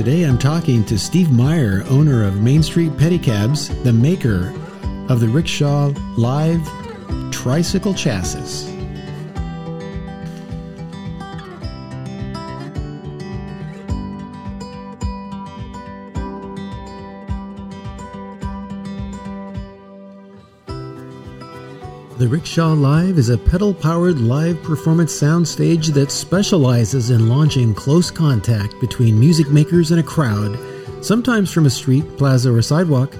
Today 0.00 0.22
I'm 0.22 0.38
talking 0.38 0.82
to 0.86 0.98
Steve 0.98 1.30
Meyer, 1.30 1.84
owner 1.90 2.24
of 2.24 2.40
Main 2.40 2.62
Street 2.62 2.92
Pedicabs, 2.92 3.68
the 3.84 3.92
maker 3.92 4.50
of 5.10 5.20
the 5.20 5.28
Rickshaw 5.28 5.88
Live 6.16 6.66
Tricycle 7.30 7.92
Chassis. 7.92 8.79
Rickshaw 22.30 22.74
Live 22.74 23.18
is 23.18 23.28
a 23.28 23.36
pedal 23.36 23.74
powered 23.74 24.20
live 24.20 24.62
performance 24.62 25.12
soundstage 25.12 25.92
that 25.94 26.12
specializes 26.12 27.10
in 27.10 27.28
launching 27.28 27.74
close 27.74 28.08
contact 28.08 28.78
between 28.80 29.18
music 29.18 29.48
makers 29.48 29.90
and 29.90 29.98
a 29.98 30.04
crowd, 30.04 30.56
sometimes 31.04 31.52
from 31.52 31.66
a 31.66 31.70
street, 31.70 32.04
plaza, 32.16 32.52
or 32.52 32.62
sidewalk, 32.62 33.16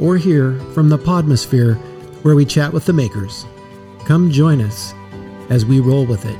or 0.00 0.16
here 0.16 0.58
from 0.72 0.88
the 0.88 0.96
Podmosphere, 0.96 1.76
where 2.24 2.34
we 2.34 2.46
chat 2.46 2.72
with 2.72 2.86
the 2.86 2.92
makers. 2.94 3.44
Come 4.06 4.30
join 4.30 4.62
us 4.62 4.94
as 5.50 5.66
we 5.66 5.78
roll 5.80 6.06
with 6.06 6.24
it. 6.24 6.38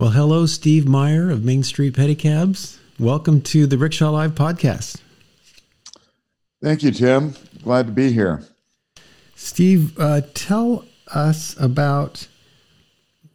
Well, 0.00 0.10
hello, 0.10 0.46
Steve 0.46 0.88
Meyer 0.88 1.30
of 1.30 1.44
Main 1.44 1.62
Street 1.62 1.94
Pedicabs. 1.94 2.78
Welcome 3.00 3.42
to 3.42 3.68
the 3.68 3.78
Rickshaw 3.78 4.10
Live 4.10 4.32
podcast. 4.32 5.00
Thank 6.60 6.82
you, 6.82 6.90
Tim. 6.90 7.32
Glad 7.62 7.86
to 7.86 7.92
be 7.92 8.10
here. 8.10 8.42
Steve, 9.36 9.96
uh, 10.00 10.22
tell 10.34 10.84
us 11.14 11.54
about 11.60 12.26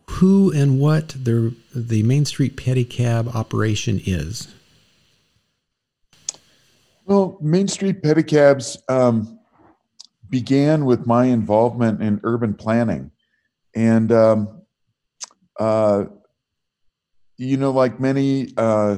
who 0.09 0.51
and 0.51 0.81
what 0.81 1.09
the 1.11 1.55
the 1.73 2.03
Main 2.03 2.25
Street 2.25 2.57
Pedicab 2.57 3.33
operation 3.33 4.01
is. 4.05 4.53
Well, 7.05 7.38
Main 7.39 7.69
Street 7.69 8.03
Pedicabs 8.03 8.77
um, 8.89 9.39
began 10.29 10.83
with 10.83 11.07
my 11.07 11.27
involvement 11.27 12.01
in 12.01 12.19
urban 12.23 12.53
planning, 12.53 13.11
and 13.73 14.11
um, 14.11 14.61
uh, 15.57 16.03
you 17.38 17.55
know, 17.55 17.71
like 17.71 18.01
many 18.01 18.49
uh, 18.57 18.97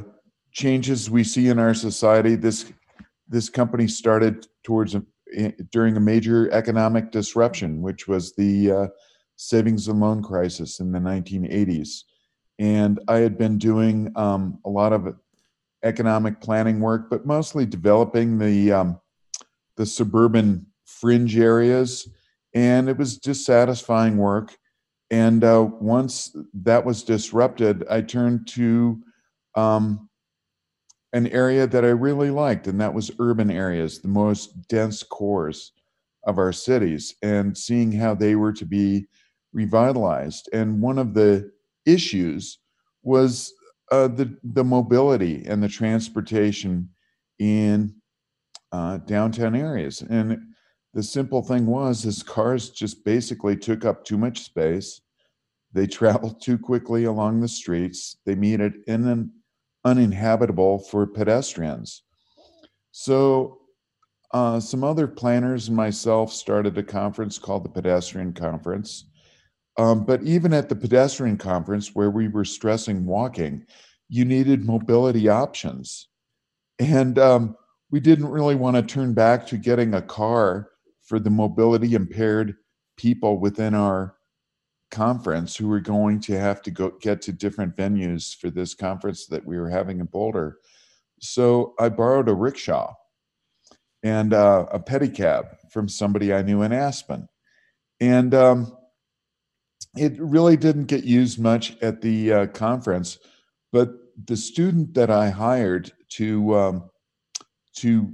changes 0.56 1.10
we 1.10 1.24
see 1.24 1.50
in 1.50 1.60
our 1.60 1.74
society, 1.74 2.36
this 2.36 2.72
this 3.28 3.50
company 3.50 3.88
started 3.88 4.48
towards 4.64 4.96
a, 4.96 5.04
during 5.72 5.98
a 5.98 6.00
major 6.00 6.52
economic 6.52 7.12
disruption, 7.12 7.82
which 7.82 8.08
was 8.08 8.34
the 8.36 8.72
uh, 8.72 8.88
savings 9.36 9.88
and 9.88 10.00
loan 10.00 10.24
crisis 10.24 10.80
in 10.80 10.92
the 10.92 11.00
1980s. 11.00 12.04
And 12.60 13.00
I 13.08 13.18
had 13.18 13.38
been 13.38 13.58
doing 13.58 14.12
um, 14.16 14.60
a 14.64 14.70
lot 14.70 14.94
of 14.94 15.16
economic 15.84 16.40
planning 16.40 16.80
work, 16.80 17.10
but 17.10 17.26
mostly 17.26 17.66
developing 17.66 18.40
the 18.40 18.72
um, 18.72 19.00
the 19.76 19.86
suburban 19.86 20.66
fringe 20.86 21.38
areas, 21.38 22.08
and 22.54 22.88
it 22.88 22.98
was 22.98 23.18
dissatisfying 23.18 24.18
work. 24.18 24.56
And 25.12 25.44
uh, 25.44 25.68
once 25.80 26.36
that 26.54 26.86
was 26.86 27.04
disrupted, 27.04 27.86
I 27.90 28.02
turned 28.02 28.48
to 28.50 29.04
um, 29.56 30.10
an 31.16 31.28
area 31.28 31.66
that 31.66 31.86
I 31.86 31.92
really 31.92 32.30
liked, 32.30 32.68
and 32.68 32.80
that 32.82 32.94
was 32.94 33.10
urban 33.20 33.50
areas, 33.50 34.00
the 34.00 34.10
most 34.10 34.68
dense 34.68 35.02
cores 35.02 35.72
of 36.26 36.38
our 36.38 36.52
cities, 36.52 37.16
and 37.22 37.58
seeing 37.58 37.94
how 37.94 38.14
they 38.14 38.36
were 38.36 38.52
to 38.52 38.66
be 38.66 39.08
revitalized. 39.54 40.50
And 40.52 40.82
one 40.82 41.00
of 41.00 41.14
the 41.14 41.52
issues 41.86 42.60
was 43.02 43.54
uh, 43.94 44.10
the 44.10 44.38
the 44.44 44.64
mobility 44.66 45.46
and 45.48 45.64
the 45.64 45.70
transportation 45.70 46.90
in 47.40 47.96
uh, 48.74 48.98
downtown 48.98 49.56
areas. 49.56 50.02
And 50.02 50.38
the 50.94 51.04
simple 51.04 51.42
thing 51.42 51.66
was, 51.66 52.04
is 52.04 52.24
cars 52.24 52.72
just 52.72 53.06
basically 53.06 53.56
took 53.56 53.86
up 53.86 54.04
too 54.04 54.18
much 54.18 54.42
space. 54.42 55.00
They 55.72 55.88
traveled 56.00 56.42
too 56.42 56.58
quickly 56.58 57.06
along 57.06 57.40
the 57.40 57.48
streets. 57.48 58.18
They 58.26 58.36
made 58.36 58.60
it 58.60 58.74
in 58.88 59.08
an 59.08 59.32
uninhabitable 59.86 60.80
for 60.80 61.08
pedestrians. 61.08 62.04
So, 62.92 63.60
uh, 64.32 64.60
some 64.60 64.84
other 64.84 65.08
planners 65.08 65.68
and 65.68 65.78
myself 65.78 66.34
started 66.34 66.78
a 66.78 66.84
conference 66.84 67.38
called 67.38 67.64
the 67.64 67.70
Pedestrian 67.70 68.34
Conference. 68.34 69.06
Um, 69.78 70.06
but 70.06 70.24
even 70.24 70.54
at 70.54 70.68
the 70.68 70.76
pedestrian 70.76 71.38
conference, 71.38 71.94
where 71.94 72.10
we 72.10 72.28
were 72.28 72.46
stressing 72.46 73.06
walking, 73.06 73.66
you 74.10 74.26
needed 74.26 74.66
mobility 74.66 75.30
options. 75.30 76.10
And 76.80 77.20
um, 77.20 77.56
we 77.92 78.00
didn't 78.00 78.28
really 78.28 78.56
want 78.56 78.76
to 78.76 78.82
turn 78.82 79.14
back 79.14 79.46
to 79.48 79.58
getting 79.58 79.94
a 79.94 80.02
car 80.02 80.70
for 81.04 81.20
the 81.20 81.30
mobility 81.30 81.94
impaired 81.94 82.56
people 82.98 83.40
within 83.40 83.74
our 83.74 84.16
conference 84.96 85.58
who 85.58 85.68
were 85.68 85.82
going 85.82 86.22
to 86.22 86.40
have 86.40 86.62
to 86.62 86.72
go 86.72 86.90
get 87.02 87.22
to 87.22 87.34
different 87.34 87.76
venues 87.76 88.34
for 88.34 88.50
this 88.50 88.74
conference 88.74 89.28
that 89.28 89.46
we 89.46 89.60
were 89.60 89.70
having 89.70 90.00
in 90.00 90.06
Boulder. 90.06 90.60
So 91.20 91.74
I 91.78 91.90
borrowed 91.90 92.30
a 92.30 92.34
rickshaw 92.34 92.94
and 94.04 94.34
uh, 94.34 94.68
a 94.72 94.80
pedicab 94.80 95.44
from 95.70 95.90
somebody 95.90 96.34
I 96.34 96.44
knew 96.44 96.62
in 96.62 96.72
Aspen. 96.72 97.28
And 98.00 98.34
um, 98.34 98.78
it 99.98 100.14
really 100.18 100.56
didn't 100.56 100.86
get 100.86 101.04
used 101.04 101.40
much 101.40 101.78
at 101.82 102.02
the 102.02 102.32
uh, 102.32 102.48
conference, 102.48 103.20
but 103.74 103.90
the 104.28 104.38
student 104.38 104.94
that 104.94 105.12
I 105.12 105.30
hired 105.30 105.92
to 106.12 106.56
um, 106.56 106.90
to 107.78 108.14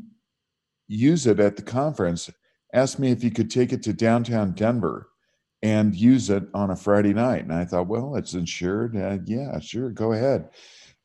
use 0.88 1.28
it 1.28 1.40
at 1.40 1.56
the 1.58 1.62
conference 1.62 2.30
asked 2.74 2.98
me 2.98 3.12
if 3.12 3.22
he 3.22 3.30
could 3.30 3.52
take 3.52 3.72
it 3.72 3.84
to 3.84 3.94
downtown 3.94 4.54
Denver 4.54 5.11
and 5.64 5.96
use 5.96 6.30
it 6.30 6.44
on 6.54 6.72
a 6.72 6.76
Friday 6.76 7.14
night. 7.14 7.44
And 7.44 7.54
I 7.54 7.66
thought, 7.66 7.88
well, 7.88 8.16
it's 8.16 8.34
insured. 8.34 8.96
Uh, 8.96 9.20
yeah, 9.26 9.60
sure, 9.60 9.90
go 9.90 10.14
ahead. 10.14 10.50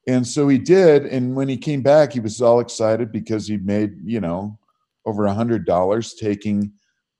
And 0.06 0.27
so 0.27 0.49
he 0.49 0.59
did. 0.59 1.06
And 1.06 1.34
when 1.34 1.49
he 1.49 1.56
came 1.56 1.83
back, 1.83 2.12
he 2.12 2.21
was 2.21 2.41
all 2.41 2.61
excited 2.61 3.12
because 3.12 3.47
he 3.47 3.56
made, 3.59 3.97
you 4.05 4.21
know, 4.21 4.59
over 5.05 5.27
a 5.27 5.34
hundred 5.34 5.67
dollars 5.67 6.15
taking 6.15 6.72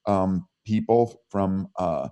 um, 0.07 0.47
people 0.65 1.21
from 1.31 1.69
uh, 1.77 2.09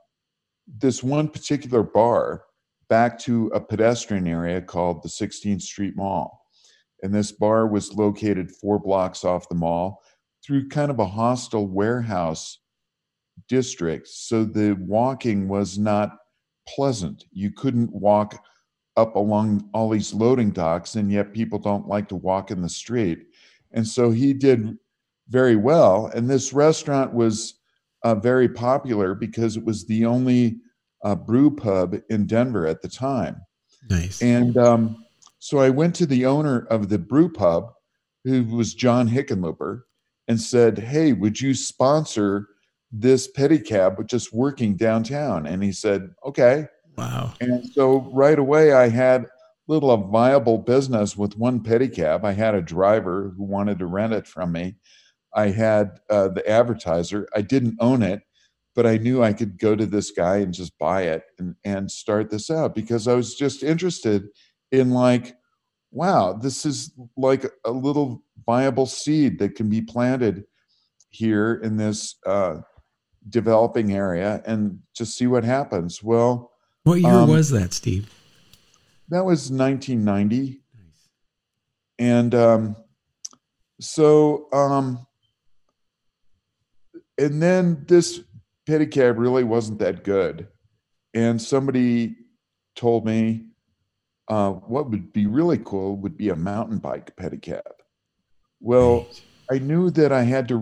this 0.66 1.02
one 1.02 1.28
particular 1.28 1.82
bar 1.82 2.44
back 2.88 3.18
to 3.18 3.46
a 3.54 3.60
pedestrian 3.60 4.26
area 4.26 4.60
called 4.60 5.02
the 5.02 5.08
16th 5.08 5.62
Street 5.62 5.96
Mall. 5.96 6.40
And 7.02 7.14
this 7.14 7.32
bar 7.32 7.66
was 7.66 7.94
located 7.94 8.50
four 8.50 8.78
blocks 8.78 9.24
off 9.24 9.48
the 9.48 9.54
mall 9.54 10.02
through 10.44 10.68
kind 10.68 10.90
of 10.90 10.98
a 10.98 11.06
hostile 11.06 11.66
warehouse 11.66 12.58
district. 13.48 14.08
So 14.08 14.44
the 14.44 14.76
walking 14.80 15.48
was 15.48 15.78
not 15.78 16.18
pleasant. 16.68 17.24
You 17.32 17.50
couldn't 17.50 17.92
walk 17.92 18.42
up 18.96 19.16
along 19.16 19.68
all 19.74 19.90
these 19.90 20.14
loading 20.14 20.50
docks, 20.50 20.94
and 20.94 21.10
yet 21.10 21.32
people 21.32 21.58
don't 21.58 21.88
like 21.88 22.08
to 22.08 22.16
walk 22.16 22.50
in 22.50 22.62
the 22.62 22.68
street. 22.68 23.26
And 23.72 23.86
so 23.86 24.10
he 24.10 24.32
did 24.32 24.78
very 25.28 25.56
well. 25.56 26.06
And 26.14 26.28
this 26.28 26.52
restaurant 26.52 27.12
was 27.12 27.54
uh, 28.04 28.14
very 28.14 28.48
popular 28.48 29.14
because 29.14 29.56
it 29.56 29.64
was 29.64 29.86
the 29.86 30.04
only 30.04 30.58
uh, 31.02 31.14
brew 31.14 31.54
pub 31.54 31.96
in 32.10 32.26
Denver 32.26 32.66
at 32.66 32.82
the 32.82 32.88
time. 32.88 33.40
Nice. 33.90 34.22
And 34.22 34.56
um, 34.56 35.04
so 35.38 35.58
I 35.58 35.70
went 35.70 35.94
to 35.96 36.06
the 36.06 36.24
owner 36.24 36.66
of 36.70 36.88
the 36.88 36.98
brew 36.98 37.30
pub, 37.30 37.72
who 38.24 38.44
was 38.44 38.74
John 38.74 39.08
Hickenlooper, 39.08 39.82
and 40.28 40.40
said, 40.40 40.78
Hey, 40.78 41.12
would 41.12 41.40
you 41.40 41.54
sponsor 41.54 42.48
this 42.96 43.30
pedicab 43.30 44.06
just 44.06 44.32
working 44.32 44.76
downtown? 44.76 45.46
And 45.46 45.62
he 45.62 45.72
said, 45.72 46.10
Okay. 46.24 46.66
Wow. 46.96 47.34
And 47.40 47.66
so 47.72 48.08
right 48.12 48.38
away, 48.38 48.72
I 48.72 48.88
had 48.88 49.26
little 49.66 49.90
a 49.90 49.96
viable 49.96 50.58
business 50.58 51.16
with 51.16 51.36
one 51.36 51.60
pedicab. 51.60 52.24
I 52.24 52.32
had 52.32 52.54
a 52.54 52.62
driver 52.62 53.32
who 53.36 53.44
wanted 53.44 53.78
to 53.78 53.86
rent 53.86 54.12
it 54.12 54.26
from 54.26 54.52
me. 54.52 54.76
I 55.34 55.48
had 55.48 55.98
uh, 56.10 56.28
the 56.28 56.48
advertiser. 56.48 57.26
I 57.34 57.40
didn't 57.40 57.76
own 57.80 58.02
it, 58.02 58.22
but 58.74 58.86
I 58.86 58.98
knew 58.98 59.22
I 59.22 59.32
could 59.32 59.58
go 59.58 59.74
to 59.74 59.86
this 59.86 60.10
guy 60.10 60.36
and 60.36 60.52
just 60.52 60.78
buy 60.78 61.02
it 61.02 61.24
and, 61.38 61.56
and 61.64 61.90
start 61.90 62.30
this 62.30 62.50
out 62.50 62.74
because 62.74 63.08
I 63.08 63.14
was 63.14 63.34
just 63.34 63.62
interested 63.62 64.28
in 64.70 64.90
like, 64.90 65.34
wow, 65.90 66.32
this 66.34 66.66
is 66.66 66.92
like 67.16 67.50
a 67.64 67.70
little 67.70 68.22
viable 68.46 68.86
seed 68.86 69.38
that 69.38 69.54
can 69.54 69.68
be 69.68 69.80
planted 69.80 70.44
here 71.08 71.54
in 71.62 71.76
this 71.76 72.16
uh, 72.26 72.58
developing 73.28 73.92
area 73.92 74.42
and 74.46 74.80
just 74.94 75.16
see 75.16 75.26
what 75.26 75.44
happens. 75.44 76.02
Well, 76.02 76.52
what 76.84 77.00
year 77.00 77.12
um, 77.12 77.28
was 77.28 77.50
that, 77.50 77.72
Steve? 77.72 78.12
That 79.08 79.24
was 79.24 79.50
1990. 79.50 80.60
And 81.98 82.34
um, 82.34 82.76
so, 83.80 84.48
um, 84.52 85.06
and 87.18 87.42
then 87.42 87.84
this 87.86 88.20
pedicab 88.68 89.18
really 89.18 89.44
wasn't 89.44 89.78
that 89.78 90.04
good. 90.04 90.48
And 91.14 91.40
somebody 91.40 92.16
told 92.74 93.06
me 93.06 93.46
uh, 94.28 94.50
what 94.50 94.90
would 94.90 95.12
be 95.12 95.26
really 95.26 95.58
cool 95.58 95.96
would 95.96 96.16
be 96.16 96.30
a 96.30 96.36
mountain 96.36 96.78
bike 96.78 97.14
pedicab. 97.16 97.62
Well, 98.60 98.98
right. 98.98 99.22
I 99.50 99.58
knew 99.58 99.90
that 99.90 100.12
I 100.12 100.22
had 100.22 100.48
to 100.48 100.56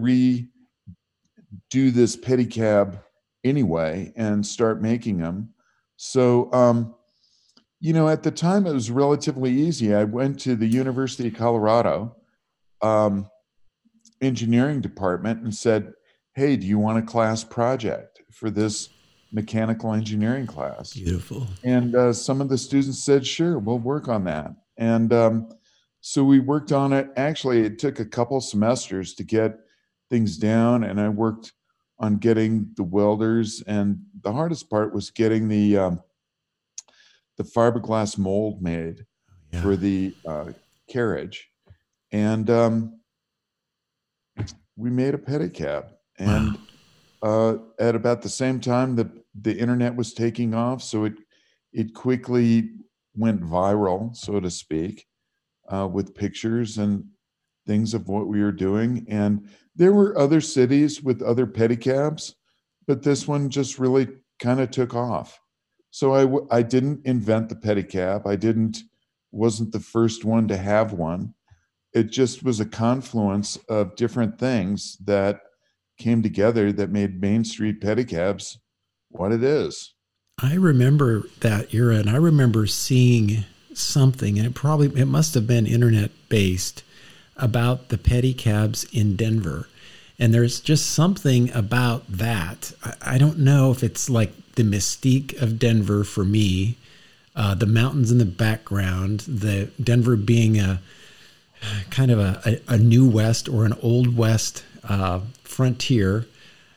redo 1.52 1.92
this 1.92 2.16
pedicab 2.16 3.00
anyway 3.44 4.12
and 4.16 4.46
start 4.46 4.80
making 4.80 5.18
them. 5.18 5.50
So, 5.96 6.52
um, 6.52 6.94
you 7.80 7.92
know, 7.92 8.08
at 8.08 8.22
the 8.22 8.30
time 8.30 8.66
it 8.66 8.72
was 8.72 8.90
relatively 8.90 9.52
easy. 9.52 9.94
I 9.94 10.04
went 10.04 10.38
to 10.40 10.54
the 10.54 10.66
University 10.66 11.28
of 11.28 11.34
Colorado 11.34 12.16
um, 12.80 13.28
engineering 14.20 14.80
department 14.80 15.42
and 15.42 15.54
said, 15.54 15.92
"Hey, 16.34 16.56
do 16.56 16.66
you 16.66 16.78
want 16.78 16.98
a 16.98 17.02
class 17.02 17.42
project 17.44 18.22
for 18.30 18.50
this 18.50 18.88
mechanical 19.32 19.92
engineering 19.92 20.46
class?" 20.46 20.92
Beautiful. 20.92 21.48
And 21.64 21.94
uh, 21.94 22.12
some 22.12 22.40
of 22.40 22.48
the 22.48 22.58
students 22.58 23.02
said, 23.04 23.26
"Sure, 23.26 23.58
we'll 23.58 23.78
work 23.78 24.08
on 24.08 24.24
that." 24.24 24.52
And 24.76 25.12
um, 25.12 25.48
so 26.00 26.24
we 26.24 26.38
worked 26.38 26.72
on 26.72 26.92
it. 26.92 27.10
Actually, 27.16 27.62
it 27.62 27.78
took 27.78 27.98
a 28.00 28.04
couple 28.04 28.40
semesters 28.40 29.14
to 29.14 29.24
get 29.24 29.58
things 30.12 30.36
down, 30.36 30.84
and 30.84 31.00
I 31.00 31.08
worked 31.08 31.52
on 31.98 32.18
getting 32.18 32.70
the 32.76 32.82
welders. 32.84 33.62
And 33.66 34.02
the 34.20 34.32
hardest 34.32 34.68
part 34.68 34.94
was 34.94 35.10
getting 35.10 35.48
the 35.48 35.78
um, 35.78 36.00
the 37.38 37.44
fiberglass 37.44 38.18
mold 38.18 38.62
made 38.62 39.06
yeah. 39.50 39.62
for 39.62 39.74
the 39.74 40.14
uh, 40.26 40.52
carriage, 40.88 41.48
and 42.12 42.50
um, 42.50 43.00
we 44.76 44.90
made 44.90 45.14
a 45.14 45.18
pedicab. 45.18 45.86
And 46.18 46.58
wow. 47.22 47.58
uh, 47.78 47.82
at 47.82 47.94
about 47.94 48.20
the 48.20 48.28
same 48.28 48.60
time, 48.60 48.94
the 48.96 49.10
the 49.40 49.58
internet 49.58 49.96
was 49.96 50.12
taking 50.12 50.52
off, 50.52 50.82
so 50.82 51.04
it 51.04 51.14
it 51.72 51.94
quickly 51.94 52.68
went 53.16 53.42
viral, 53.42 54.14
so 54.14 54.40
to 54.40 54.50
speak 54.50 55.06
uh, 55.72 55.88
with 55.90 56.14
pictures 56.14 56.76
and 56.76 57.04
things 57.66 57.94
of 57.94 58.08
what 58.08 58.26
we 58.26 58.42
were 58.42 58.52
doing. 58.52 59.06
And 59.08 59.48
there 59.74 59.92
were 59.92 60.18
other 60.18 60.40
cities 60.40 61.02
with 61.02 61.22
other 61.22 61.46
pedicabs, 61.46 62.34
but 62.86 63.02
this 63.02 63.26
one 63.26 63.48
just 63.48 63.78
really 63.78 64.08
kind 64.38 64.60
of 64.60 64.70
took 64.70 64.94
off. 64.94 65.40
So 65.90 66.14
I 66.14 66.22
w- 66.22 66.46
I 66.50 66.62
didn't 66.62 67.06
invent 67.06 67.48
the 67.48 67.54
pedicab. 67.54 68.26
I 68.26 68.36
didn't 68.36 68.78
wasn't 69.30 69.72
the 69.72 69.80
first 69.80 70.24
one 70.24 70.48
to 70.48 70.56
have 70.56 70.92
one. 70.92 71.34
It 71.94 72.10
just 72.10 72.42
was 72.42 72.60
a 72.60 72.66
confluence 72.66 73.56
of 73.68 73.96
different 73.96 74.38
things 74.38 74.96
that 75.04 75.40
came 75.98 76.22
together 76.22 76.72
that 76.72 76.90
made 76.90 77.20
Main 77.20 77.44
Street 77.44 77.80
pedicabs 77.80 78.58
what 79.08 79.32
it 79.32 79.42
is. 79.42 79.94
I 80.42 80.54
remember 80.54 81.24
that 81.40 81.72
era, 81.74 81.96
and 81.96 82.08
I 82.08 82.16
remember 82.16 82.66
seeing 82.66 83.44
something, 83.74 84.38
and 84.38 84.46
it 84.46 84.54
probably 84.54 84.88
it 85.00 85.06
must 85.06 85.34
have 85.34 85.46
been 85.46 85.66
internet 85.66 86.10
based 86.28 86.82
about 87.36 87.88
the 87.88 87.98
pedicabs 87.98 88.84
in 88.92 89.16
Denver. 89.16 89.68
And 90.18 90.32
there's 90.32 90.60
just 90.60 90.90
something 90.90 91.50
about 91.52 92.06
that. 92.08 92.72
I, 92.84 93.14
I 93.14 93.18
don't 93.18 93.38
know 93.38 93.70
if 93.70 93.82
it's 93.82 94.08
like 94.08 94.32
the 94.54 94.62
mystique 94.62 95.40
of 95.40 95.58
Denver 95.58 96.04
for 96.04 96.24
me, 96.24 96.76
uh, 97.34 97.54
the 97.54 97.66
mountains 97.66 98.10
in 98.12 98.18
the 98.18 98.24
background, 98.24 99.20
the 99.20 99.70
Denver 99.82 100.16
being 100.16 100.58
a 100.58 100.80
kind 101.90 102.10
of 102.10 102.18
a, 102.18 102.60
a, 102.68 102.74
a 102.74 102.78
new 102.78 103.08
west 103.08 103.48
or 103.48 103.64
an 103.64 103.74
old 103.82 104.16
west 104.16 104.64
uh, 104.84 105.20
frontier, 105.44 106.26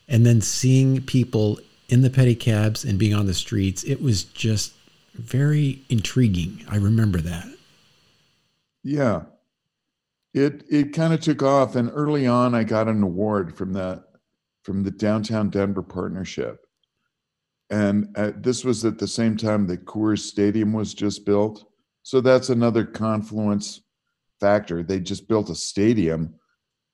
and 0.07 0.25
then 0.25 0.41
seeing 0.41 1.01
people 1.01 1.59
in 1.89 2.01
the 2.01 2.09
pedicabs 2.09 2.83
and 2.83 2.97
being 2.97 3.13
on 3.13 3.25
the 3.25 3.33
streets. 3.33 3.83
It 3.83 4.01
was 4.01 4.23
just 4.23 4.73
very 5.13 5.81
intriguing. 5.89 6.63
I 6.69 6.77
remember 6.77 7.19
that. 7.21 7.47
Yeah. 8.83 9.23
It 10.35 10.65
it 10.69 10.91
kind 10.93 11.13
of 11.13 11.21
took 11.21 11.41
off 11.41 11.77
and 11.77 11.89
early 11.93 12.27
on 12.27 12.53
I 12.53 12.65
got 12.65 12.89
an 12.89 13.01
award 13.01 13.55
from 13.57 13.71
the 13.71 14.03
from 14.63 14.83
the 14.83 14.91
downtown 14.91 15.49
Denver 15.49 15.81
partnership. 15.81 16.59
And 17.69 18.09
uh, 18.17 18.31
this 18.35 18.65
was 18.65 18.83
at 18.83 18.97
the 18.97 19.07
same 19.07 19.37
time 19.37 19.65
that 19.67 19.85
Coors 19.85 20.19
Stadium 20.19 20.73
was 20.73 20.93
just 20.93 21.25
built. 21.25 21.63
So 22.03 22.19
that's 22.19 22.49
another 22.49 22.83
confluence 22.83 23.81
factor. 24.41 24.83
They 24.83 24.99
just 24.99 25.27
built 25.29 25.49
a 25.49 25.55
stadium 25.55 26.35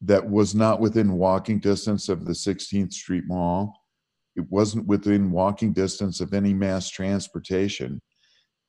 that 0.02 0.30
was 0.30 0.54
not 0.54 0.80
within 0.80 1.14
walking 1.14 1.60
distance 1.60 2.10
of 2.10 2.26
the 2.26 2.34
16th 2.34 2.94
Street 2.94 3.24
Mall. 3.26 3.74
It 4.36 4.46
wasn't 4.50 4.88
within 4.88 5.32
walking 5.32 5.74
distance 5.74 6.22
of 6.22 6.34
any 6.34 6.54
mass 6.54 6.90
transportation. 6.90 8.00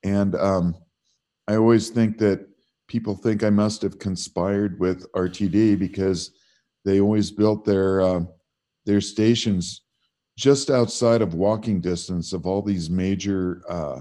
And 0.02 0.34
um, 0.34 0.76
I 1.46 1.56
always 1.56 1.90
think 1.90 2.18
that 2.18 2.46
people 2.92 3.16
think 3.16 3.42
I 3.42 3.48
must 3.48 3.80
have 3.80 3.98
conspired 3.98 4.78
with 4.78 5.10
RTD 5.14 5.78
because 5.78 6.30
they 6.84 7.00
always 7.00 7.30
built 7.30 7.64
their 7.64 8.02
uh, 8.02 8.20
their 8.84 9.00
stations 9.00 9.80
just 10.36 10.68
outside 10.68 11.22
of 11.22 11.32
walking 11.32 11.80
distance 11.80 12.34
of 12.34 12.44
all 12.44 12.60
these 12.60 12.90
major 12.90 13.62
uh, 13.66 14.00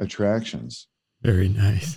attractions. 0.00 0.88
Very 1.22 1.48
nice. 1.48 1.96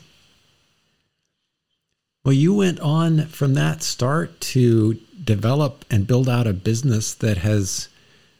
Well, 2.24 2.34
you 2.34 2.54
went 2.54 2.80
on 2.82 3.26
from 3.26 3.56
that 3.56 3.82
start 3.82 4.40
to 4.54 5.00
develop 5.24 5.86
and 5.90 6.06
build 6.06 6.30
out 6.30 6.46
a 6.46 6.54
business 6.54 7.16
that 7.16 7.38
has 7.38 7.90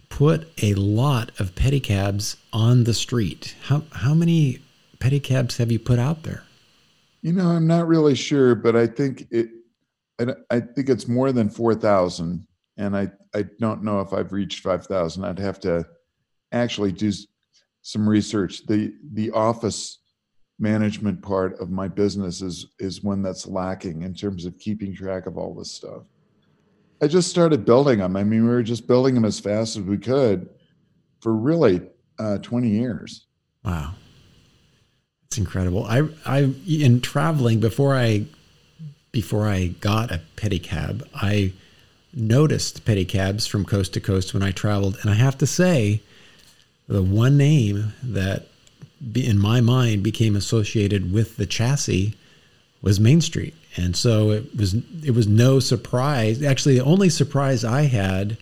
put 0.10 0.52
a 0.62 0.76
lot 0.76 1.32
of 1.40 1.56
pedicabs 1.56 2.36
on 2.54 2.84
the 2.84 2.94
street. 2.94 3.56
How 3.64 3.86
how 3.94 4.14
many 4.14 4.60
pedicabs 5.00 5.58
have 5.58 5.72
you 5.72 5.80
put 5.80 5.98
out 5.98 6.22
there? 6.22 6.44
You 7.22 7.34
know, 7.34 7.48
I'm 7.48 7.68
not 7.68 7.88
really 7.88 8.16
sure, 8.16 8.56
but 8.56 8.76
I 8.76 8.88
think 8.88 9.28
it. 9.32 9.50
I, 10.20 10.34
I 10.50 10.60
think 10.60 10.90
it's 10.90 11.08
more 11.08 11.32
than 11.32 11.50
four 11.50 11.76
thousand, 11.76 12.48
and 12.78 12.96
I 12.96 13.12
I 13.36 13.46
don't 13.60 13.84
know 13.84 14.02
if 14.02 14.14
I've 14.14 14.32
reached 14.32 14.64
five 14.64 14.86
thousand. 14.86 15.26
I'd 15.26 15.40
have 15.40 15.60
to 15.62 15.86
actually 16.52 16.92
do 16.92 17.12
some 17.82 18.08
research. 18.08 18.66
The 18.66 18.94
the 19.14 19.32
office 19.32 20.00
management 20.60 21.22
part 21.22 21.60
of 21.60 21.70
my 21.70 21.88
business 21.88 22.42
is 22.42 22.68
is 22.80 23.04
one 23.04 23.22
that's 23.22 23.48
lacking 23.48 24.02
in 24.04 24.14
terms 24.14 24.46
of 24.46 24.58
keeping 24.58 24.96
track 24.96 25.26
of 25.26 25.38
all 25.38 25.54
this 25.54 25.72
stuff. 25.72 26.04
I 27.02 27.08
just 27.08 27.30
started 27.30 27.66
building 27.66 28.00
them. 28.00 28.16
I 28.16 28.24
mean, 28.24 28.44
we 28.44 28.50
were 28.50 28.64
just 28.64 28.88
building 28.88 29.14
them 29.14 29.26
as 29.26 29.40
fast 29.40 29.78
as 29.78 29.84
we 29.84 29.98
could 29.98 30.50
for 31.22 31.36
really 31.36 31.82
uh, 32.18 32.40
20 32.40 32.70
years. 32.70 33.28
Wow. 33.64 33.94
It's 35.28 35.38
incredible. 35.38 35.86
I 35.86 36.08
I 36.26 36.54
in 36.68 37.02
traveling 37.02 37.60
before 37.60 37.96
I 37.96 38.26
before 39.12 39.48
I 39.48 39.68
got 39.82 40.12
a 40.12 40.22
pedicab, 40.36 41.08
I 41.16 41.54
noticed 42.14 42.86
pedicabs 42.86 43.48
from 43.48 43.66
coast 43.66 43.94
to 43.94 44.00
coast 44.00 44.34
when 44.34 44.44
I 44.44 44.52
traveled, 44.52 44.98
and 45.02 45.10
I 45.12 45.16
have 45.16 45.38
to 45.40 45.48
say, 45.48 46.02
the 46.88 47.04
one 47.04 47.38
name 47.38 47.94
that 48.02 48.48
in 49.16 49.38
my 49.38 49.62
mind 49.62 50.02
became 50.02 50.36
associated 50.36 51.12
with 51.12 51.38
the 51.38 51.46
chassis 51.46 52.16
was 52.82 53.00
Main 53.00 53.22
Street, 53.22 53.54
and 53.76 53.96
so 53.96 54.32
it 54.32 54.56
was 54.56 54.76
it 55.04 55.12
was 55.12 55.28
no 55.28 55.60
surprise. 55.60 56.42
Actually, 56.42 56.76
the 56.76 56.86
only 56.86 57.10
surprise 57.10 57.66
I 57.66 57.84
had 57.84 58.38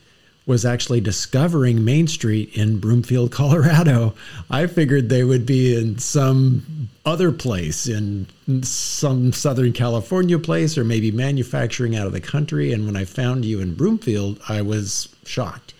was 0.46 0.66
actually 0.66 1.02
discovering 1.02 1.84
Main 1.84 2.08
Street 2.08 2.56
in 2.56 2.80
Broomfield, 2.80 3.32
Colorado. 3.32 4.14
I 4.50 4.68
figured 4.68 5.10
they 5.10 5.24
would 5.24 5.46
be 5.46 5.76
in 5.76 5.98
some 5.98 6.90
other 7.06 7.32
place, 7.32 7.88
in 7.88 8.28
some 8.62 9.34
Southern 9.34 9.74
California 9.74 10.40
place, 10.40 10.78
or 10.78 10.84
maybe 10.84 11.12
manufacturing 11.12 11.96
out 11.96 12.08
of 12.08 12.14
the 12.14 12.22
country. 12.22 12.72
And 12.72 12.86
when 12.86 12.96
I 12.96 13.06
found 13.06 13.46
you 13.46 13.60
in 13.60 13.76
Broomfield, 13.76 14.40
I 14.48 14.62
was 14.62 15.14
shocked. 15.26 15.74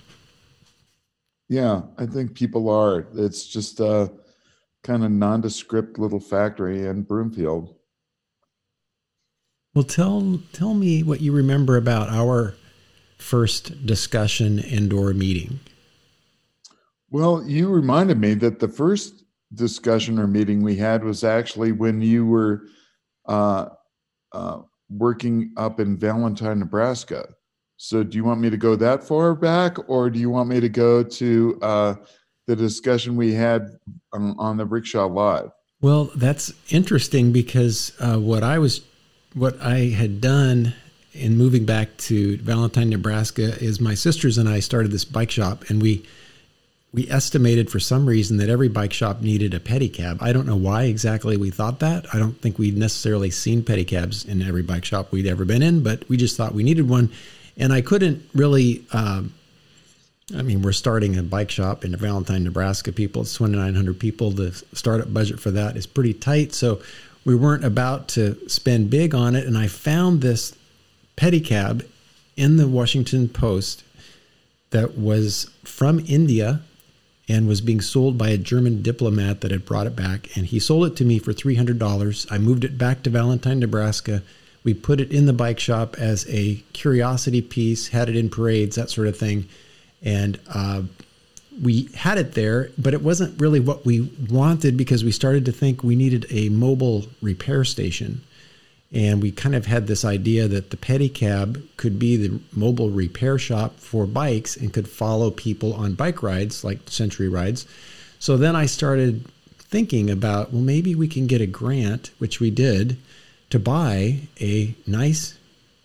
Yeah, 1.48 1.84
I 1.98 2.08
think 2.08 2.34
people 2.34 2.70
are. 2.70 3.06
It's 3.14 3.48
just 3.48 3.80
a 3.80 4.12
kind 4.84 5.04
of 5.04 5.12
nondescript 5.12 6.00
little 6.00 6.20
factory 6.20 6.86
in 6.88 7.04
Broomfield. 7.04 7.76
Well, 9.74 9.84
tell 9.84 10.40
tell 10.54 10.74
me 10.74 11.04
what 11.04 11.22
you 11.22 11.34
remember 11.34 11.76
about 11.76 12.10
our 12.10 12.56
first 13.18 13.86
discussion 13.86 14.60
and 14.60 14.92
or 14.94 15.14
meeting? 15.14 15.60
Well, 17.10 17.44
you 17.48 17.70
reminded 17.70 18.20
me 18.20 18.34
that 18.36 18.60
the 18.60 18.68
first 18.68 19.24
discussion 19.54 20.20
or 20.20 20.28
meeting 20.28 20.62
we 20.62 20.76
had 20.76 21.04
was 21.04 21.24
actually 21.24 21.72
when 21.72 22.02
you 22.02 22.26
were 22.26 22.64
uh, 23.28 23.68
uh, 24.32 24.62
working 24.90 25.54
up 25.58 25.80
in 25.80 25.98
Valentine, 25.98 26.60
Nebraska. 26.60 27.28
So, 27.78 28.04
do 28.04 28.18
you 28.18 28.24
want 28.24 28.40
me 28.40 28.50
to 28.50 28.58
go 28.58 28.76
that 28.78 29.04
far 29.04 29.36
back, 29.36 29.78
or 29.90 30.10
do 30.10 30.20
you 30.20 30.30
want 30.30 30.50
me 30.50 30.60
to 30.60 30.70
go 30.70 31.04
to 31.04 31.60
uh, 31.62 31.96
the 32.48 32.56
discussion 32.56 33.16
we 33.16 33.34
had 33.34 33.68
on, 34.14 34.36
on, 34.38 34.58
the 34.58 34.66
Rickshaw 34.66 35.08
Live? 35.08 35.50
Well, 35.82 36.06
that's 36.16 36.54
interesting 36.70 37.34
because 37.34 37.92
uh, 38.00 38.18
what 38.18 38.44
I 38.44 38.60
was, 38.60 38.82
what 39.34 39.60
I 39.62 39.90
had 39.90 40.22
done 40.22 40.74
in 41.16 41.38
moving 41.38 41.66
back 41.66 41.96
to 41.98 42.38
Valentine, 42.38 42.90
Nebraska, 42.90 43.58
is 43.64 43.80
my 43.80 43.94
sisters 43.94 44.38
and 44.38 44.50
I 44.50 44.60
started 44.60 44.92
this 44.92 45.06
bike 45.06 45.32
shop, 45.32 45.70
and 45.70 45.82
we 45.82 46.06
we 46.94 47.10
estimated 47.10 47.70
for 47.70 47.80
some 47.80 48.06
reason 48.06 48.38
that 48.38 48.48
every 48.48 48.70
bike 48.70 48.94
shop 48.94 49.20
needed 49.20 49.54
a 49.54 49.60
pedicab. 49.60 50.22
I 50.22 50.32
don't 50.32 50.46
know 50.46 50.56
why 50.56 50.84
exactly 50.84 51.36
we 51.36 51.50
thought 51.50 51.80
that. 51.80 52.06
I 52.14 52.20
don't 52.20 52.40
think 52.42 52.58
we'd 52.58 52.78
necessarily 52.78 53.32
seen 53.32 53.64
pedicabs 53.64 54.26
in 54.26 54.42
every 54.42 54.62
bike 54.62 54.86
shop 54.86 55.12
we'd 55.12 55.28
ever 55.28 55.44
been 55.44 55.62
in, 55.62 55.84
but 55.84 56.08
we 56.08 56.16
just 56.16 56.38
thought 56.38 56.54
we 56.54 56.64
needed 56.64 56.88
one. 56.88 57.12
And 57.58 57.74
I 57.74 57.82
couldn't 57.82 58.24
really. 58.34 58.86
Um, 58.94 59.34
I 60.36 60.42
mean, 60.42 60.64
we're 60.64 60.72
starting 60.72 61.18
a 61.18 61.24
bike 61.24 61.52
shop 61.52 61.86
in 61.86 61.96
Valentine, 61.96 62.44
Nebraska. 62.46 62.92
People, 62.92 63.22
it's 63.24 63.38
2,900 63.38 64.00
people. 64.00 64.32
The 64.32 64.52
startup 64.74 65.14
budget 65.14 65.40
for 65.40 65.52
that 65.52 65.78
is 65.78 65.86
pretty 65.86 66.14
tight. 66.16 66.54
So 66.54 66.82
we 67.26 67.36
weren't 67.36 67.64
about 67.64 68.08
to 68.10 68.50
spend 68.50 68.90
big 68.90 69.14
on 69.14 69.36
it. 69.36 69.46
And 69.46 69.56
I 69.56 69.68
found 69.68 70.22
this 70.22 70.56
pedicab 71.16 71.86
in 72.36 72.58
the 72.58 72.68
Washington 72.68 73.30
Post 73.30 73.84
that 74.72 74.98
was 74.98 75.50
from 75.64 76.00
India 76.08 76.62
and 77.28 77.48
was 77.48 77.62
being 77.62 77.82
sold 77.82 78.18
by 78.18 78.30
a 78.30 78.38
German 78.38 78.82
diplomat 78.82 79.42
that 79.42 79.52
had 79.52 79.66
brought 79.66 79.88
it 79.88 79.96
back. 79.96 80.36
And 80.38 80.46
he 80.46 80.60
sold 80.60 80.86
it 80.86 80.96
to 80.98 81.06
me 81.06 81.18
for 81.18 81.34
$300. 81.34 82.32
I 82.32 82.38
moved 82.38 82.64
it 82.64 82.78
back 82.78 83.04
to 83.04 83.10
Valentine, 83.10 83.60
Nebraska. 83.60 84.22
We 84.64 84.74
put 84.74 85.00
it 85.00 85.12
in 85.12 85.26
the 85.26 85.34
bike 85.34 85.60
shop 85.60 85.96
as 85.98 86.26
a 86.30 86.56
curiosity 86.74 87.42
piece, 87.42 87.88
had 87.88 88.10
it 88.10 88.16
in 88.16 88.30
parades, 88.30 88.76
that 88.76 88.90
sort 88.90 89.08
of 89.08 89.18
thing. 89.18 89.48
And 90.04 90.40
uh, 90.54 90.84
we 91.62 91.90
had 91.96 92.18
it 92.18 92.34
there, 92.34 92.70
but 92.78 92.94
it 92.94 93.02
wasn't 93.02 93.40
really 93.40 93.60
what 93.60 93.86
we 93.86 94.02
wanted 94.30 94.78
because 94.78 95.04
we 95.04 95.12
started 95.12 95.46
to 95.46 95.52
think 95.52 95.84
we 95.84 95.96
needed 95.96 96.26
a 96.30 96.50
mobile 96.50 97.06
repair 97.22 97.64
station. 97.64 98.22
And 98.96 99.22
we 99.22 99.34
kind 99.34 99.56
of 99.56 99.66
had 99.66 99.88
this 99.88 100.06
idea 100.06 100.48
that 100.48 100.70
the 100.70 100.78
pedicab 100.78 101.62
could 101.76 102.00
be 102.00 102.16
the 102.16 102.40
mobile 102.54 102.90
repair 102.90 103.38
shop 103.38 103.78
for 103.78 104.08
bikes 104.08 104.56
and 104.56 104.74
could 104.74 104.88
follow 104.88 105.30
people 105.32 105.74
on 105.74 105.96
bike 105.96 106.24
rides, 106.24 106.64
like 106.64 106.90
century 106.90 107.28
rides. 107.28 107.68
So 108.20 108.38
then 108.38 108.56
I 108.56 108.68
started 108.68 109.26
thinking 109.58 110.10
about, 110.10 110.54
well, 110.54 110.62
maybe 110.62 110.96
we 110.96 111.10
can 111.10 111.28
get 111.28 111.42
a 111.42 111.46
grant, 111.46 112.12
which 112.20 112.40
we 112.40 112.50
did, 112.50 112.96
to 113.50 113.60
buy 113.60 114.22
a 114.40 114.74
nice, 114.88 115.38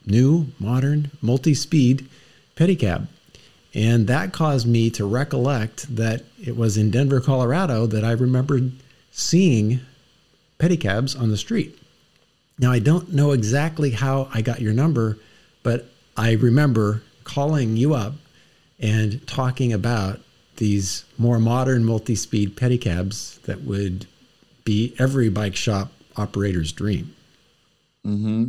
new, 0.07 0.47
modern, 0.61 1.11
multi 1.21 1.55
speed 1.55 2.09
pedicab. 2.55 3.09
And 3.75 4.07
that 4.07 4.33
caused 4.33 4.69
me 4.69 4.89
to 4.91 5.05
recollect 5.05 5.97
that 5.97 6.23
it 6.41 6.57
was 6.57 6.77
in 6.77 6.93
Denver, 6.93 7.21
Colorado 7.21 7.87
that 7.87 8.05
I 8.05 8.13
remembered 8.13 8.71
seeing 9.11 9.81
pedicabs 10.61 11.21
on 11.21 11.31
the 11.31 11.37
street. 11.37 11.77
Now, 12.61 12.73
I 12.73 12.79
don't 12.79 13.15
know 13.15 13.33
exactly 13.33 13.91
how 13.91 14.29
I 14.35 14.43
got 14.43 14.61
your 14.61 14.75
number, 14.75 15.17
but 15.63 15.87
I 16.15 16.33
remember 16.33 17.03
calling 17.25 17.79
you 17.79 17.95
up 17.95 18.13
and 18.79 19.27
talking 19.27 19.73
about 19.73 20.21
these 20.59 21.07
more 21.17 21.39
modern 21.39 21.87
multi 21.87 22.15
speed 22.15 22.57
pedicabs 22.57 23.41
that 23.43 23.63
would 23.63 24.07
be 24.65 24.95
every 24.99 25.31
bike 25.31 25.57
shop 25.57 25.91
operator's 26.17 26.71
dream. 26.71 27.17
hmm. 28.05 28.45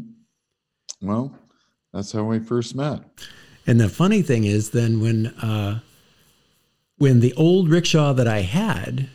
Well, 1.02 1.34
that's 1.94 2.12
how 2.12 2.24
we 2.26 2.40
first 2.40 2.76
met. 2.76 3.02
And 3.66 3.80
the 3.80 3.90
funny 3.90 4.22
thing 4.22 4.44
is, 4.44 4.72
then 4.72 5.00
when 5.00 5.28
uh, 5.28 5.80
when 6.98 7.22
the 7.22 7.34
old 7.36 7.70
rickshaw 7.70 8.12
that 8.14 8.28
I 8.28 8.42
had 8.42 9.08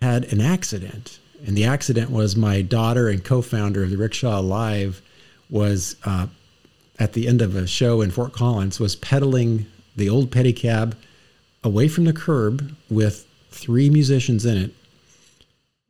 had 0.00 0.32
an 0.32 0.40
accident, 0.40 1.18
and 1.46 1.56
the 1.56 1.64
accident 1.64 2.10
was 2.10 2.36
my 2.36 2.62
daughter 2.62 3.08
and 3.08 3.24
co-founder 3.24 3.82
of 3.82 3.90
the 3.90 3.96
Rickshaw 3.96 4.40
Live 4.40 5.02
was 5.50 5.96
uh, 6.04 6.26
at 6.98 7.12
the 7.12 7.28
end 7.28 7.40
of 7.42 7.54
a 7.54 7.66
show 7.66 8.00
in 8.00 8.10
Fort 8.10 8.32
Collins 8.32 8.80
was 8.80 8.96
pedaling 8.96 9.66
the 9.96 10.08
old 10.08 10.30
pedicab 10.30 10.94
away 11.62 11.88
from 11.88 12.04
the 12.04 12.12
curb 12.12 12.74
with 12.90 13.26
three 13.50 13.90
musicians 13.90 14.44
in 14.44 14.56
it. 14.56 14.74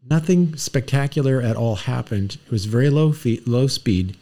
Nothing 0.09 0.57
spectacular 0.57 1.43
at 1.43 1.57
all 1.57 1.77
happened. 1.77 2.39
It 2.47 2.51
was 2.51 2.65
very 2.65 2.89
low 2.89 3.15
low 3.47 3.67
speed, 3.67 4.17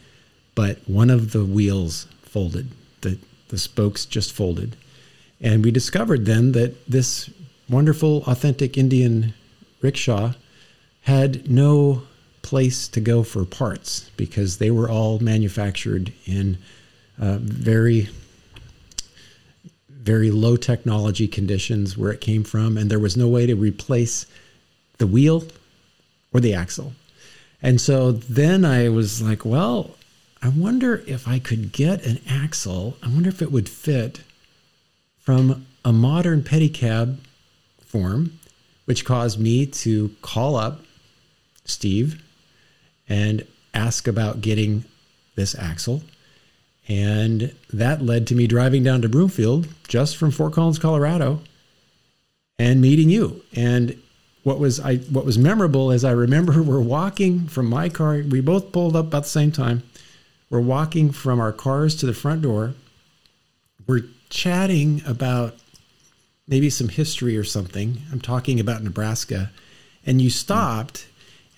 but 0.55 0.79
one 0.87 1.11
of 1.11 1.33
the 1.33 1.45
wheels 1.45 2.07
folded. 2.23 2.71
The 3.03 3.19
the 3.49 3.59
spokes 3.59 4.05
just 4.05 4.33
folded. 4.33 4.77
And 5.41 5.65
we 5.65 5.71
discovered 5.71 6.25
then 6.27 6.53
that 6.53 6.87
this 6.89 7.31
wonderful 7.69 8.25
authentic 8.27 8.77
Indian 8.77 9.35
rickshaw 9.81 10.33
had 11.07 11.49
no 11.49 12.03
place 12.43 12.89
to 12.89 13.01
go 13.01 13.23
for 13.23 13.45
parts 13.45 14.11
because 14.17 14.59
they 14.59 14.73
were 14.73 14.91
all 14.91 15.21
manufactured 15.21 16.13
in 16.27 16.59
uh, 17.21 17.39
very 17.41 18.09
very 19.89 20.31
low 20.33 20.57
technology 20.57 21.29
conditions 21.29 21.97
where 21.97 22.13
it 22.13 22.21
came 22.21 22.43
from 22.43 22.77
and 22.77 22.91
there 22.91 22.99
was 22.99 23.17
no 23.17 23.29
way 23.29 23.47
to 23.47 23.55
replace 23.55 24.27
the 24.99 25.07
wheel 25.07 25.45
or 26.33 26.41
the 26.41 26.55
axle. 26.55 26.93
And 27.63 27.81
so 27.81 28.11
then 28.13 28.65
i 28.65 28.89
was 28.89 29.23
like 29.23 29.45
well 29.45 29.95
i 30.43 30.49
wonder 30.49 31.05
if 31.07 31.29
i 31.29 31.39
could 31.39 31.71
get 31.71 32.05
an 32.05 32.19
axle. 32.29 32.97
I 33.01 33.09
wonder 33.09 33.29
if 33.29 33.41
it 33.41 33.53
would 33.53 33.69
fit 33.69 34.23
from 35.21 35.67
a 35.85 35.93
modern 35.93 36.43
pedicab 36.43 37.19
form 37.81 38.41
which 38.87 39.05
caused 39.05 39.39
me 39.39 39.67
to 39.67 40.11
call 40.21 40.57
up 40.57 40.81
Steve 41.67 42.23
and 43.09 43.47
ask 43.75 44.09
about 44.09 44.41
getting 44.41 44.85
this 45.35 45.55
axle. 45.55 46.03
And 46.89 47.55
that 47.73 48.03
led 48.03 48.27
to 48.29 48.35
me 48.35 48.47
driving 48.47 48.83
down 48.83 49.03
to 49.03 49.09
Broomfield 49.09 49.69
just 49.89 50.17
from 50.17 50.31
Fort 50.31 50.53
Collins, 50.53 50.79
Colorado, 50.79 51.41
and 52.59 52.81
meeting 52.81 53.11
you. 53.11 53.43
And 53.55 54.01
what 54.45 54.61
was 54.61 54.79
I 54.79 54.97
what 54.97 55.25
was 55.25 55.37
memorable 55.37 55.91
is 55.91 56.05
I 56.05 56.13
remember 56.13 56.63
we're 56.63 56.81
walking 56.81 57.49
from 57.49 57.67
my 57.67 57.89
car. 57.89 58.23
We 58.29 58.41
both 58.41 58.73
pulled 58.73 58.95
up 58.95 59.07
about 59.07 59.25
the 59.25 59.29
same 59.29 59.53
time. 59.53 59.83
We're 60.49 60.61
walking 60.61 61.11
from 61.11 61.41
our 61.41 61.53
cars 61.53 61.97
to 61.97 62.07
the 62.07 62.15
front 62.15 62.43
door. 62.43 62.75
We're 63.87 64.05
chatting 64.29 65.03
about 65.05 65.57
maybe 66.47 66.71
some 66.71 66.89
history 66.89 67.37
or 67.37 67.45
something. 67.45 67.99
I'm 68.13 68.21
talking 68.21 68.61
about 68.61 68.83
Nebraska. 68.83 69.51
And 70.05 70.23
you 70.23 70.31
stopped 70.31 71.09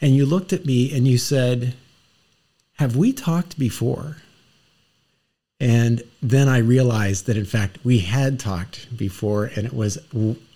and 0.00 0.14
you 0.14 0.26
looked 0.26 0.52
at 0.52 0.64
me 0.64 0.94
and 0.94 1.06
you 1.06 1.18
said, 1.18 1.74
Have 2.74 2.96
we 2.96 3.12
talked 3.12 3.58
before? 3.58 4.16
And 5.60 6.02
then 6.22 6.48
I 6.48 6.58
realized 6.58 7.26
that, 7.26 7.36
in 7.36 7.44
fact, 7.44 7.78
we 7.82 7.98
had 7.98 8.38
talked 8.38 8.96
before, 8.96 9.46
and 9.46 9.66
it 9.66 9.72
was 9.72 9.98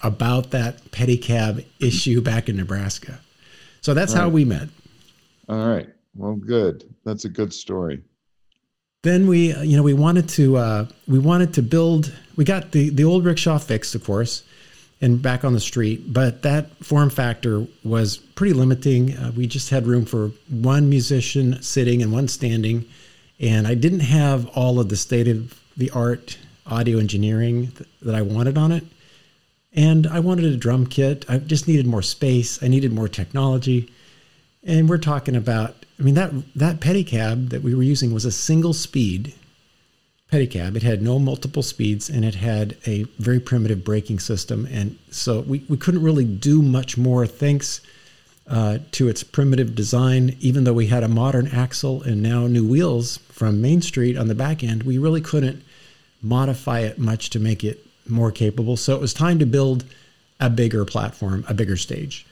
about 0.01 0.53
that 0.53 0.93
pedicab 0.93 1.65
issue 1.81 2.21
back 2.21 2.49
in 2.49 2.57
Nebraska. 2.57 3.21
So 3.81 3.95
that's 3.95 4.13
how 4.13 4.29
we 4.29 4.45
met. 4.45 4.69
All 5.49 5.67
right. 5.67 5.89
Well, 6.15 6.37
good. 6.37 6.85
That's 7.05 7.25
a 7.25 7.29
good 7.29 7.53
story. 7.53 8.03
Then 9.03 9.27
we, 9.27 9.53
you 9.57 9.77
know, 9.77 9.83
we 9.83 9.95
wanted 9.95 10.29
to 10.31 10.57
uh, 10.57 10.87
we 11.09 11.19
wanted 11.19 11.55
to 11.55 11.63
build. 11.63 12.13
We 12.37 12.45
got 12.45 12.71
the 12.71 12.91
the 12.91 13.03
old 13.03 13.25
rickshaw 13.25 13.59
fixed, 13.59 13.97
of 13.97 14.05
course, 14.05 14.45
and 15.03 15.21
back 15.21 15.45
on 15.45 15.53
the 15.53 15.61
street. 15.61 16.13
But 16.13 16.43
that 16.43 16.77
form 16.83 17.11
factor 17.11 17.67
was 17.85 18.17
pretty 18.17 18.55
limiting. 18.55 19.17
Uh, 19.17 19.33
we 19.37 19.47
just 19.49 19.69
had 19.69 19.87
room 19.87 20.07
for 20.07 20.29
one 20.49 20.89
musician 20.89 21.61
sitting 21.61 22.01
and 22.01 22.13
one 22.13 22.29
standing. 22.29 22.87
And 23.41 23.67
I 23.67 23.75
didn't 23.75 24.01
have 24.01 24.47
all 24.57 24.79
of 24.79 24.89
the 24.89 24.97
state 24.97 25.27
of 25.27 25.61
the 25.77 25.91
art 25.91 26.39
audio 26.65 26.99
engineering 26.99 27.73
th- 27.73 27.89
that 28.03 28.15
I 28.15 28.23
wanted 28.23 28.57
on 28.57 28.71
it. 28.71 28.85
And 29.75 30.07
I 30.07 30.21
wanted 30.21 30.45
a 30.45 30.57
drum 30.57 30.87
kit. 30.87 31.25
I 31.29 31.39
just 31.39 31.67
needed 31.67 31.87
more 31.87 32.03
space. 32.03 32.63
I 32.63 32.69
needed 32.69 32.93
more 32.93 33.09
technology. 33.09 33.91
And 34.63 34.89
we're 34.89 34.99
talking 34.99 35.35
about, 35.35 35.85
I 35.99 36.03
mean, 36.05 36.15
that, 36.15 36.31
that 36.55 36.79
pedicab 36.79 37.51
that 37.51 37.63
we 37.63 37.75
were 37.75 37.83
using 37.83 38.15
was 38.15 38.25
a 38.25 38.31
single 38.31 38.73
speed 38.73 39.35
pedicab. 40.33 40.77
It 40.77 40.83
had 40.83 41.03
no 41.03 41.19
multiple 41.19 41.63
speeds 41.63 42.09
and 42.09 42.25
it 42.25 42.35
had 42.35 42.77
a 42.87 43.03
very 43.19 43.39
primitive 43.39 43.85
braking 43.85 44.19
system. 44.19 44.67
And 44.71 44.99
so 45.11 45.41
we, 45.41 45.65
we 45.69 45.77
couldn't 45.77 46.03
really 46.03 46.25
do 46.25 46.63
much 46.63 46.97
more 46.97 47.27
thanks 47.27 47.83
uh, 48.49 48.79
to 48.93 49.09
its 49.09 49.23
primitive 49.23 49.75
design. 49.75 50.35
Even 50.41 50.65
though 50.65 50.73
we 50.73 50.87
had 50.87 51.05
a 51.05 51.09
modern 51.09 51.49
axle 51.49 52.03
and 52.03 52.23
now 52.23 52.47
new 52.47 52.67
wheels 52.67 53.19
from 53.29 53.61
Main 53.61 53.83
Street 53.83 54.17
on 54.17 54.29
the 54.29 54.35
back 54.35 54.65
end, 54.65 54.85
we 54.85 54.97
really 54.97 55.21
couldn't 55.21 55.63
modify 56.23 56.81
it 56.81 56.99
much 56.99 57.29
to 57.31 57.39
make 57.39 57.63
it 57.63 57.87
more 58.09 58.33
capable. 58.33 58.77
So 58.79 58.95
it 58.95 59.01
was 59.03 59.13
time 59.13 59.39
to 59.39 59.47
build 59.47 59.85
a 60.41 60.49
bigger 60.49 60.87
platform, 60.87 61.45
a 61.47 61.55
bigger 61.55 61.77
stage. 61.77 62.27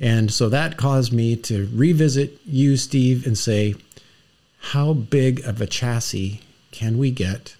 And 0.00 0.32
so 0.32 0.48
that 0.48 0.78
caused 0.78 1.12
me 1.12 1.36
to 1.36 1.68
revisit 1.72 2.40
you, 2.46 2.78
Steve, 2.78 3.26
and 3.26 3.36
say, 3.36 3.74
how 4.58 4.94
big 4.94 5.44
of 5.44 5.60
a 5.60 5.66
chassis 5.66 6.40
can 6.74 6.98
we 6.98 7.10
get 7.10 7.56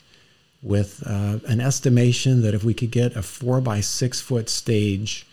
with 0.63 1.03
uh, 1.07 1.39
an 1.47 1.61
estimation 1.61 2.43
that 2.43 2.55
if 2.55 2.65
we 2.65 2.75
could 2.75 2.91
get 2.91 3.15
a 3.17 3.23
four 3.23 3.61
by 3.61 3.81
six 3.81 4.21
foot 4.21 4.49
stage, 4.49 5.27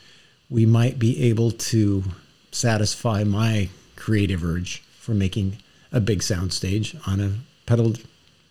we 0.49 0.65
might 0.65 0.99
be 0.99 1.23
able 1.23 1.51
to 1.51 2.03
satisfy 2.51 3.23
my 3.23 3.69
creative 3.95 4.43
urge 4.43 4.83
for 4.99 5.13
making 5.13 5.57
a 5.91 5.99
big 5.99 6.21
sound 6.21 6.53
stage 6.53 6.95
on 7.07 7.19
a 7.19 7.31
pedaled 7.65 7.99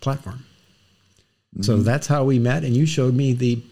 platform. 0.01 0.45
Mm-hmm. 1.55 1.63
So 1.63 1.77
that's 1.79 2.07
how 2.07 2.25
we 2.25 2.39
met, 2.39 2.65
and 2.65 2.77
you 2.77 2.87
showed 2.87 3.15
me 3.15 3.33
the 3.33 3.63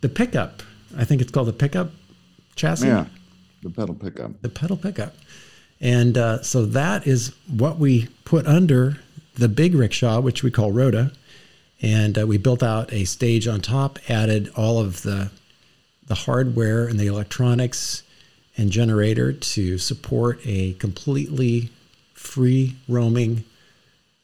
the 0.00 0.08
pickup 0.08 0.62
I 0.96 1.04
think 1.04 1.20
it's 1.20 1.30
called 1.30 1.48
the 1.48 1.52
pickup 1.52 1.90
chassis. 2.54 2.86
Yeah, 2.86 3.06
the 3.62 3.70
pedal 3.70 3.94
pickup. 3.94 4.40
The 4.42 4.48
pedal 4.48 4.76
pickup. 4.76 5.14
And 5.80 6.16
uh, 6.16 6.42
so 6.42 6.66
that 6.66 7.06
is 7.06 7.34
what 7.48 7.78
we 7.78 8.08
put 8.24 8.46
under 8.46 8.98
the 9.34 9.48
big 9.48 9.74
rickshaw, 9.74 10.20
which 10.20 10.42
we 10.42 10.50
call 10.50 10.72
Rhoda. 10.72 11.12
And 11.80 12.16
uh, 12.16 12.26
we 12.26 12.38
built 12.38 12.62
out 12.62 12.92
a 12.92 13.04
stage 13.04 13.48
on 13.48 13.60
top, 13.60 13.98
added 14.08 14.50
all 14.56 14.78
of 14.78 15.02
the 15.02 15.30
the 16.06 16.14
hardware 16.14 16.86
and 16.86 16.98
the 16.98 17.06
electronics 17.06 18.02
and 18.56 18.70
generator 18.70 19.32
to 19.32 19.78
support 19.78 20.40
a 20.44 20.74
completely 20.74 21.70
free 22.12 22.76
roaming 22.88 23.44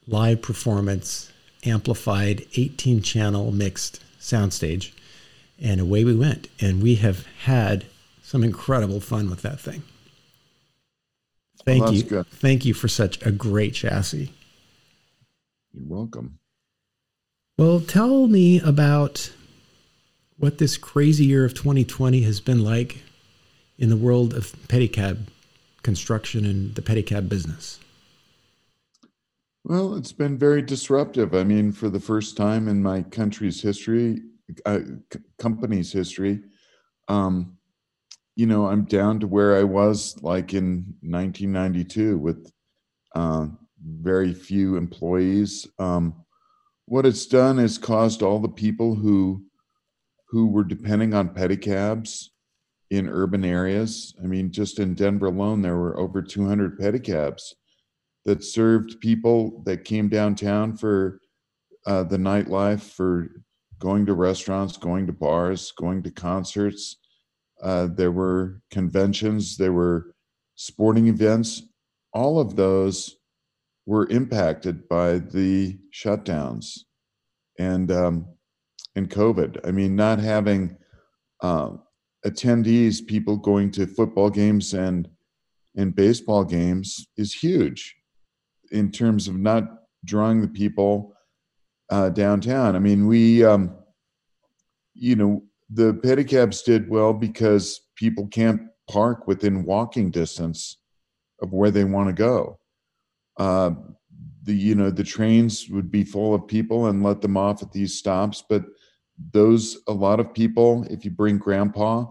live 0.06 0.42
performance 0.42 1.32
amplified 1.64 2.44
18 2.56 3.02
channel 3.02 3.50
mixed 3.52 4.02
soundstage 4.20 4.92
and 5.60 5.80
away 5.80 6.04
we 6.04 6.14
went 6.14 6.48
and 6.60 6.82
we 6.82 6.96
have 6.96 7.26
had 7.44 7.84
some 8.22 8.44
incredible 8.44 9.00
fun 9.00 9.28
with 9.28 9.42
that 9.42 9.58
thing 9.58 9.82
thank 11.64 11.82
well, 11.82 11.92
you 11.92 12.02
good. 12.02 12.26
thank 12.26 12.64
you 12.64 12.74
for 12.74 12.88
such 12.88 13.24
a 13.26 13.30
great 13.30 13.74
chassis 13.74 14.32
you're 15.78 15.96
welcome 15.96 16.38
well 17.56 17.80
tell 17.80 18.26
me 18.26 18.60
about 18.60 19.30
what 20.36 20.58
this 20.58 20.76
crazy 20.76 21.24
year 21.26 21.44
of 21.44 21.54
2020 21.54 22.22
has 22.22 22.40
been 22.40 22.62
like 22.62 23.02
in 23.78 23.88
the 23.88 23.96
world 23.96 24.34
of 24.34 24.52
pedicab 24.68 25.26
construction 25.82 26.44
and 26.44 26.74
the 26.74 26.82
pedicab 26.82 27.28
business? 27.28 27.78
Well, 29.64 29.96
it's 29.96 30.12
been 30.12 30.38
very 30.38 30.62
disruptive. 30.62 31.34
I 31.34 31.44
mean, 31.44 31.72
for 31.72 31.88
the 31.88 32.00
first 32.00 32.36
time 32.36 32.68
in 32.68 32.82
my 32.82 33.02
country's 33.02 33.60
history, 33.60 34.20
uh, 34.64 34.80
c- 35.12 35.20
company's 35.38 35.92
history, 35.92 36.40
um, 37.08 37.56
you 38.36 38.46
know, 38.46 38.66
I'm 38.66 38.84
down 38.84 39.18
to 39.20 39.26
where 39.26 39.56
I 39.56 39.64
was 39.64 40.16
like 40.22 40.54
in 40.54 40.94
1992 41.02 42.16
with 42.18 42.50
uh, 43.14 43.46
very 43.84 44.34
few 44.34 44.76
employees. 44.76 45.66
Um, 45.78 46.24
what 46.86 47.06
it's 47.06 47.26
done 47.26 47.58
is 47.58 47.78
caused 47.78 48.22
all 48.22 48.38
the 48.38 48.48
people 48.48 48.94
who 48.94 49.44
who 50.30 50.48
were 50.48 50.64
depending 50.64 51.14
on 51.14 51.30
pedicabs 51.30 52.30
in 52.90 53.08
urban 53.08 53.44
areas. 53.44 54.14
I 54.22 54.26
mean, 54.26 54.50
just 54.50 54.78
in 54.78 54.94
Denver 54.94 55.26
alone, 55.26 55.62
there 55.62 55.76
were 55.76 55.98
over 55.98 56.22
200 56.22 56.78
pedicabs 56.78 57.54
that 58.24 58.44
served 58.44 59.00
people 59.00 59.62
that 59.64 59.84
came 59.84 60.08
downtown 60.08 60.76
for 60.76 61.20
uh, 61.86 62.02
the 62.02 62.18
nightlife, 62.18 62.80
for 62.80 63.30
going 63.78 64.04
to 64.06 64.14
restaurants, 64.14 64.76
going 64.76 65.06
to 65.06 65.12
bars, 65.12 65.72
going 65.78 66.02
to 66.02 66.10
concerts. 66.10 66.96
Uh, 67.62 67.86
there 67.86 68.12
were 68.12 68.60
conventions, 68.70 69.56
there 69.56 69.72
were 69.72 70.14
sporting 70.56 71.08
events. 71.08 71.62
All 72.12 72.38
of 72.38 72.56
those 72.56 73.17
were 73.88 74.06
impacted 74.10 74.86
by 74.88 75.18
the 75.18 75.78
shutdowns. 75.92 76.80
And 77.58 77.90
um, 77.90 78.28
and 78.98 79.08
COVID. 79.08 79.66
I 79.66 79.70
mean, 79.70 79.96
not 79.96 80.18
having 80.18 80.76
uh, 81.42 81.70
attendees, 82.26 83.06
people 83.06 83.36
going 83.36 83.70
to 83.72 83.86
football 83.86 84.28
games 84.28 84.74
and 84.74 85.08
and 85.76 85.94
baseball 85.94 86.44
games 86.44 87.06
is 87.16 87.32
huge 87.32 87.96
in 88.72 88.90
terms 88.90 89.28
of 89.28 89.36
not 89.36 89.62
drawing 90.04 90.42
the 90.42 90.48
people 90.48 91.14
uh, 91.90 92.08
downtown. 92.10 92.74
I 92.74 92.80
mean, 92.80 93.06
we, 93.06 93.44
um, 93.44 93.76
you 94.94 95.14
know, 95.14 95.42
the 95.70 95.94
pedicabs 95.94 96.64
did 96.64 96.90
well 96.90 97.12
because 97.12 97.80
people 97.94 98.26
can't 98.26 98.62
park 98.90 99.28
within 99.28 99.64
walking 99.64 100.10
distance 100.10 100.78
of 101.40 101.52
where 101.52 101.70
they 101.70 101.84
want 101.84 102.08
to 102.08 102.12
go. 102.12 102.58
Uh, 103.38 103.70
the 104.42 104.54
you 104.54 104.74
know 104.74 104.90
the 104.90 105.04
trains 105.04 105.68
would 105.68 105.90
be 105.90 106.04
full 106.04 106.34
of 106.34 106.46
people 106.46 106.86
and 106.86 107.02
let 107.02 107.20
them 107.20 107.36
off 107.36 107.62
at 107.62 107.72
these 107.72 107.94
stops, 107.94 108.42
but 108.48 108.64
those 109.32 109.78
a 109.88 109.92
lot 109.92 110.20
of 110.20 110.32
people 110.32 110.86
if 110.90 111.04
you 111.04 111.10
bring 111.10 111.38
grandpa 111.38 112.04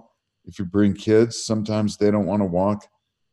if 0.46 0.60
you 0.60 0.66
bring 0.66 0.94
kids 0.94 1.42
sometimes 1.42 1.96
they 1.96 2.12
don't 2.12 2.26
want 2.26 2.42
to 2.42 2.46
walk 2.46 2.86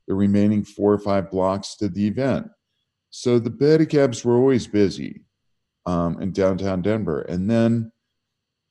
the 0.07 0.14
remaining 0.14 0.62
four 0.62 0.92
or 0.92 0.98
five 0.98 1.30
blocks 1.30 1.76
to 1.76 1.88
the 1.88 2.07
event. 2.07 2.46
So 3.11 3.38
the 3.38 3.50
pedicabs 3.50 4.24
were 4.24 4.37
always 4.37 4.66
busy 4.66 5.22
um, 5.87 6.20
in 6.20 6.33
downtown 6.33 6.83
denver 6.83 7.22
and 7.22 7.50
then 7.50 7.90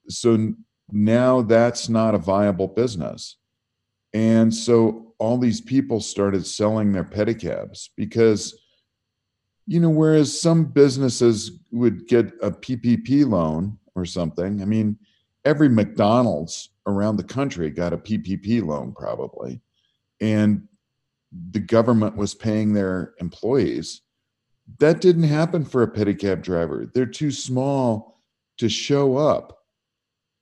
so 0.09 0.53
now 0.91 1.41
that's 1.41 1.89
not 1.89 2.15
a 2.15 2.19
viable 2.19 2.67
business. 2.67 3.37
And 4.13 4.53
so 4.53 5.15
all 5.17 5.37
these 5.37 5.61
people 5.61 5.99
started 5.99 6.45
selling 6.45 6.91
their 6.91 7.05
pedicabs 7.05 7.89
because 7.95 8.62
you 9.65 9.79
know 9.79 9.89
whereas 9.89 10.39
some 10.39 10.65
businesses 10.65 11.59
would 11.71 12.07
get 12.07 12.27
a 12.41 12.51
ppp 12.51 13.27
loan 13.27 13.77
or 13.95 14.05
something. 14.05 14.61
I 14.61 14.65
mean, 14.65 14.97
every 15.45 15.69
McDonald's 15.69 16.69
around 16.85 17.17
the 17.17 17.23
country 17.23 17.69
got 17.69 17.93
a 17.93 17.97
PPP 17.97 18.63
loan 18.65 18.93
probably, 18.93 19.61
and 20.19 20.67
the 21.51 21.59
government 21.59 22.15
was 22.15 22.33
paying 22.33 22.73
their 22.73 23.13
employees. 23.19 24.01
That 24.79 25.01
didn't 25.01 25.23
happen 25.23 25.65
for 25.65 25.83
a 25.83 25.91
pedicab 25.91 26.41
driver. 26.41 26.89
They're 26.93 27.05
too 27.05 27.31
small 27.31 28.21
to 28.57 28.69
show 28.69 29.17
up 29.17 29.59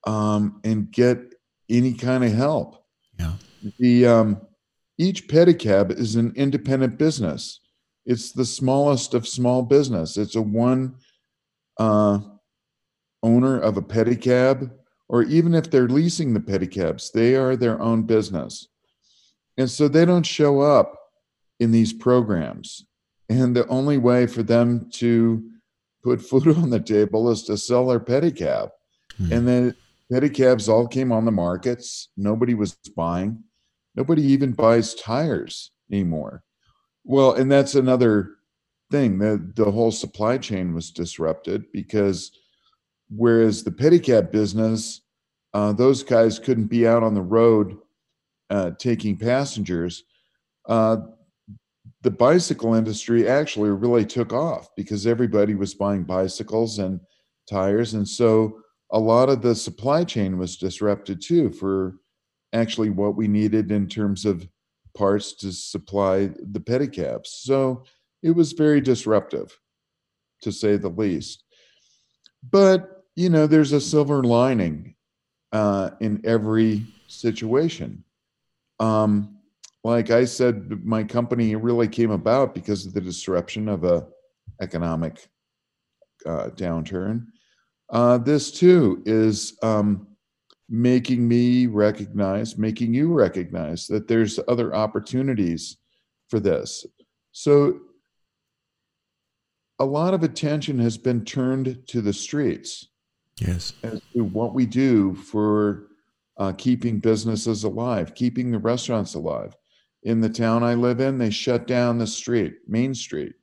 um, 0.06 0.60
and 0.64 0.92
get 0.92 1.34
any 1.70 1.94
kind 1.94 2.24
of 2.24 2.32
help. 2.32 2.84
Yeah. 3.18 3.34
The 3.80 4.06
um, 4.06 4.42
each 4.98 5.28
pedicab 5.28 5.92
is 5.92 6.16
an 6.16 6.34
independent 6.36 6.98
business. 6.98 7.61
It's 8.06 8.32
the 8.32 8.46
smallest 8.46 9.14
of 9.14 9.28
small 9.28 9.62
business. 9.64 10.18
It's 10.18 10.36
a 10.36 10.42
one 10.42 10.96
uh, 11.78 12.20
owner 13.24 13.60
of 13.60 13.78
a 13.78 13.82
pedicab, 13.82 14.72
or 15.08 15.24
even 15.24 15.54
if 15.54 15.70
they're 15.70 15.88
leasing 15.88 16.34
the 16.34 16.40
pedicabs, 16.40 17.12
they 17.12 17.36
are 17.36 17.56
their 17.56 17.82
own 17.82 18.04
business. 18.04 18.68
And 19.58 19.70
so 19.70 19.88
they 19.88 20.06
don't 20.06 20.26
show 20.26 20.62
up 20.62 20.98
in 21.60 21.72
these 21.72 21.94
programs. 21.94 22.86
And 23.30 23.56
the 23.56 23.68
only 23.68 23.98
way 23.98 24.28
for 24.28 24.44
them 24.44 24.90
to 24.94 25.44
put 26.04 26.22
food 26.30 26.48
on 26.48 26.70
the 26.70 26.80
table 26.80 27.30
is 27.30 27.44
to 27.44 27.58
sell 27.58 27.88
their 27.88 28.00
pedicab. 28.00 28.70
Hmm. 29.18 29.34
And 29.34 29.48
then 29.48 29.76
pedicabs 30.12 30.68
all 30.68 30.88
came 30.88 31.12
on 31.12 31.26
the 31.26 31.32
markets. 31.32 32.10
Nobody 32.18 32.54
was 32.54 32.76
buying. 32.96 33.44
Nobody 33.96 34.24
even 34.24 34.54
buys 34.54 34.96
tires 34.96 35.72
anymore. 35.92 36.44
Well, 37.04 37.34
and 37.34 37.52
that's 37.52 37.76
another 37.76 38.36
thing. 38.92 39.18
The 39.20 39.52
the 39.56 39.72
whole 39.72 39.92
supply 39.92 40.38
chain 40.38 40.74
was 40.74 40.92
disrupted 40.92 41.72
because 41.72 42.32
Whereas 43.16 43.64
the 43.64 43.72
pedicab 43.72 44.32
business, 44.32 45.02
uh, 45.54 45.74
those 45.74 46.02
guys 46.02 46.40
couldn't 46.40 46.68
be 46.68 46.88
out 46.88 47.04
on 47.04 47.14
the 47.14 47.22
road 47.22 47.78
uh, 48.50 48.72
taking 48.80 49.18
passengers. 49.18 50.04
Uh, 50.68 50.98
the 52.04 52.12
bicycle 52.12 52.74
industry 52.74 53.28
actually 53.28 53.70
really 53.70 54.06
took 54.06 54.32
off 54.32 54.70
because 54.78 55.06
everybody 55.06 55.56
was 55.56 55.74
buying 55.74 56.04
bicycles 56.04 56.80
and 56.80 57.02
tires. 57.50 57.94
And 57.94 58.08
so 58.08 58.62
a 58.92 59.00
lot 59.00 59.30
of 59.30 59.42
the 59.42 59.56
supply 59.56 60.06
chain 60.06 60.38
was 60.38 60.56
disrupted 60.58 61.22
too 61.22 61.52
for 61.52 61.98
actually 62.54 62.90
what 62.90 63.18
we 63.18 63.28
needed 63.28 63.72
in 63.72 63.88
terms 63.88 64.26
of 64.26 64.48
parts 64.94 65.34
to 65.34 65.52
supply 65.52 66.30
the 66.40 66.60
pedicabs. 66.60 67.28
So 67.28 67.84
it 68.24 68.32
was 68.32 68.54
very 68.54 68.82
disruptive, 68.82 69.58
to 70.42 70.52
say 70.52 70.78
the 70.78 70.90
least. 70.90 71.44
But 72.50 73.04
you 73.16 73.30
know, 73.30 73.48
there's 73.48 73.74
a 73.74 73.82
silver 73.82 74.24
lining 74.24 74.96
uh, 75.52 75.92
in 76.00 76.22
every 76.24 76.86
situation. 77.08 78.04
Um, 78.80 79.38
like 79.84 80.12
I 80.12 80.26
said, 80.26 80.86
my 80.86 81.04
company 81.04 81.56
really 81.56 81.88
came 81.88 82.12
about 82.12 82.54
because 82.54 82.86
of 82.86 82.94
the 82.94 83.02
disruption 83.02 83.68
of 83.68 83.84
a 83.84 84.08
economic 84.62 85.28
uh, 86.26 86.50
downturn. 86.50 87.26
Uh, 87.90 88.18
this 88.18 88.52
too 88.52 89.02
is 89.06 89.58
um, 89.64 90.08
making 90.72 91.28
me 91.28 91.68
recognize, 91.68 92.58
making 92.58 92.94
you 92.94 93.14
recognize 93.14 93.86
that 93.88 94.08
there's 94.08 94.40
other 94.48 94.74
opportunities 94.74 95.78
for 96.30 96.40
this. 96.40 96.86
So 97.34 97.82
a 99.78 99.86
lot 99.86 100.14
of 100.14 100.24
attention 100.24 100.80
has 100.80 100.98
been 100.98 101.26
turned 101.26 101.86
to 101.88 102.02
the 102.02 102.14
streets 102.14 102.88
Yes. 103.42 103.74
As 103.84 104.02
to 104.14 104.24
what 104.24 104.54
we 104.54 104.66
do 104.66 105.16
for 105.16 105.88
uh, 106.38 106.54
keeping 106.58 107.00
businesses 107.00 107.64
alive, 107.64 108.14
keeping 108.14 108.52
the 108.52 108.60
restaurants 108.60 109.16
alive. 109.16 109.56
In 110.04 110.22
the 110.22 110.30
town 110.30 110.64
I 110.64 110.76
live 110.76 111.00
in, 111.00 111.18
they 111.18 111.30
shut 111.30 111.68
down 111.68 111.98
the 111.98 112.08
street, 112.08 112.56
Main 112.68 112.94
Street, 112.94 113.34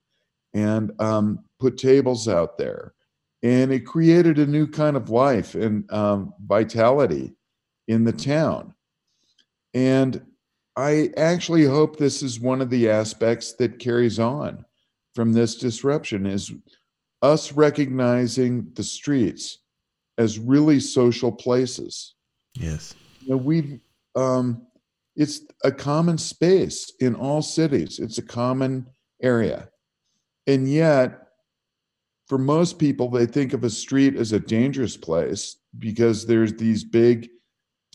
and 0.55 0.93
um, 1.01 1.45
put 1.59 1.79
tables 1.79 2.29
out 2.29 2.59
there. 2.59 2.95
And 3.43 3.73
it 3.73 3.87
created 3.87 4.39
a 4.39 4.47
new 4.47 4.67
kind 4.67 4.97
of 4.97 5.11
life 5.11 5.55
and 5.55 5.91
um, 5.93 6.35
vitality 6.45 7.35
in 7.87 8.05
the 8.05 8.13
town. 8.13 8.75
And 9.75 10.25
I 10.77 11.11
actually 11.17 11.65
hope 11.65 11.97
this 11.97 12.23
is 12.23 12.41
one 12.41 12.61
of 12.61 12.71
the 12.71 12.91
aspects 12.91 13.55
that 13.55 13.79
carries 13.79 14.19
on 14.19 14.65
from 15.15 15.33
this 15.33 15.57
disruption 15.57 16.27
is 16.27 16.53
us 17.23 17.53
recognizing 17.53 18.71
the 18.75 18.85
streets 18.85 19.59
as 20.19 20.39
really 20.39 20.81
social 20.81 21.33
places. 21.33 22.15
Yes. 22.55 22.95
You 23.21 23.31
know, 23.31 23.37
we've 23.37 23.81
um, 24.15 24.67
it's 25.17 25.41
a 25.65 25.73
common 25.73 26.19
space 26.19 26.93
in 27.01 27.15
all 27.15 27.43
cities. 27.43 27.99
It's 27.99 28.19
a 28.19 28.23
common 28.23 28.87
area. 29.21 29.69
And 30.47 30.71
yet, 30.71 31.28
for 32.29 32.39
most 32.39 32.79
people, 32.79 33.09
they 33.09 33.27
think 33.27 33.55
of 33.55 33.65
a 33.65 33.71
street 33.71 34.15
as 34.15 34.33
a 34.33 34.39
dangerous 34.39 34.97
place 34.97 35.57
because 35.79 36.27
there's 36.27 36.55
these 36.55 36.85
big 36.85 37.29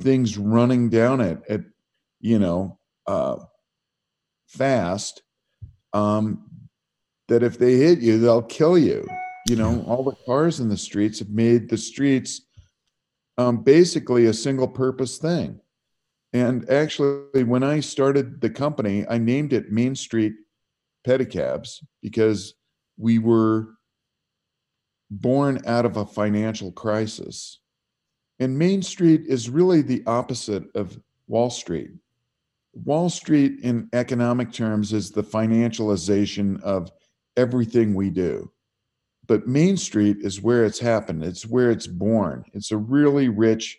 things 0.02 0.38
running 0.38 0.90
down 0.90 1.22
it 1.22 1.40
at, 1.48 1.62
you 2.20 2.40
know, 2.40 2.80
uh, 3.06 3.38
fast. 4.48 5.22
Um, 5.94 6.50
that 7.28 7.44
if 7.44 7.58
they 7.58 7.76
hit 7.76 8.00
you, 8.00 8.18
they'll 8.18 8.42
kill 8.42 8.78
you. 8.78 9.08
You 9.48 9.56
know, 9.56 9.84
all 9.88 10.04
the 10.04 10.16
cars 10.26 10.60
in 10.60 10.68
the 10.68 10.78
streets 10.78 11.20
have 11.20 11.30
made 11.30 11.70
the 11.70 11.78
streets 11.78 12.42
um, 13.38 13.64
basically 13.64 14.26
a 14.26 14.34
single 14.34 14.68
purpose 14.68 15.18
thing. 15.18 15.60
And 16.34 16.70
actually, 16.70 17.44
when 17.44 17.64
I 17.64 17.80
started 17.80 18.42
the 18.42 18.50
company, 18.50 19.06
I 19.08 19.20
named 19.20 19.54
it 19.54 19.72
Main 19.72 19.96
Street 19.96 20.34
Pedicabs 21.08 21.84
because 22.02 22.56
we 22.98 23.20
were 23.20 23.70
born 25.10 25.62
out 25.66 25.86
of 25.86 25.98
a 25.98 26.06
financial 26.06 26.72
crisis. 26.72 27.60
And 28.40 28.58
Main 28.58 28.82
Street 28.82 29.22
is 29.28 29.50
really 29.50 29.82
the 29.82 30.04
opposite 30.08 30.64
of 30.76 31.00
Wall 31.28 31.50
Street. 31.50 31.92
Wall 32.74 33.10
Street, 33.10 33.60
in 33.62 33.90
economic 33.94 34.52
terms, 34.52 34.94
is 34.94 35.12
the 35.12 35.24
financialization 35.24 36.62
of 36.64 36.92
everything 37.38 37.94
we 37.94 38.10
do. 38.10 38.52
But 39.28 39.48
Main 39.48 39.78
Street 39.78 40.18
is 40.22 40.42
where 40.42 40.66
it's 40.66 40.80
happened, 40.80 41.24
it's 41.24 41.46
where 41.46 41.72
it's 41.72 41.88
born. 41.88 42.44
It's 42.54 42.72
a 42.72 42.78
really 42.78 43.30
rich 43.30 43.78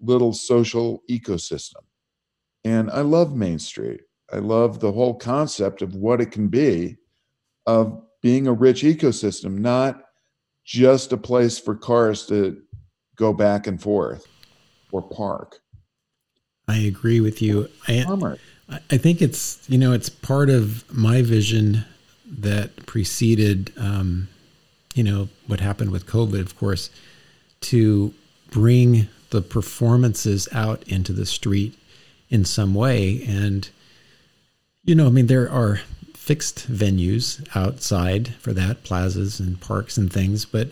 little 0.00 0.32
social 0.32 1.02
ecosystem. 1.08 1.82
And 2.64 2.90
I 2.90 3.00
love 3.00 3.34
Main 3.34 3.58
Street. 3.58 4.00
I 4.32 4.38
love 4.38 4.80
the 4.80 4.92
whole 4.92 5.14
concept 5.14 5.82
of 5.82 5.94
what 5.94 6.20
it 6.20 6.32
can 6.32 6.48
be 6.48 6.96
of 7.64 8.02
being 8.22 8.48
a 8.48 8.52
rich 8.52 8.82
ecosystem, 8.82 9.58
not 9.58 10.02
just 10.66 11.12
a 11.12 11.16
place 11.16 11.58
for 11.58 11.74
cars 11.74 12.26
to 12.26 12.60
go 13.14 13.32
back 13.32 13.66
and 13.66 13.80
forth 13.80 14.26
or 14.90 15.00
park. 15.00 15.60
I 16.68 16.78
agree 16.78 17.20
with 17.20 17.40
you. 17.40 17.68
I, 17.86 18.04
I 18.90 18.98
think 18.98 19.22
it's, 19.22 19.64
you 19.70 19.78
know, 19.78 19.92
it's 19.92 20.08
part 20.08 20.50
of 20.50 20.84
my 20.92 21.22
vision 21.22 21.84
that 22.28 22.84
preceded, 22.86 23.72
um, 23.78 24.28
you 24.94 25.04
know, 25.04 25.28
what 25.46 25.60
happened 25.60 25.92
with 25.92 26.06
COVID, 26.06 26.40
of 26.40 26.58
course, 26.58 26.90
to 27.60 28.12
bring 28.50 29.08
the 29.30 29.42
performances 29.42 30.48
out 30.50 30.82
into 30.88 31.12
the 31.12 31.26
street 31.26 31.78
in 32.28 32.44
some 32.44 32.74
way. 32.74 33.22
And, 33.24 33.68
you 34.82 34.96
know, 34.96 35.06
I 35.06 35.10
mean, 35.10 35.28
there 35.28 35.48
are 35.48 35.80
fixed 36.26 36.68
venues 36.68 37.46
outside 37.54 38.34
for 38.40 38.52
that, 38.52 38.82
plazas 38.82 39.38
and 39.38 39.60
parks 39.60 39.96
and 39.96 40.12
things, 40.12 40.44
but 40.44 40.68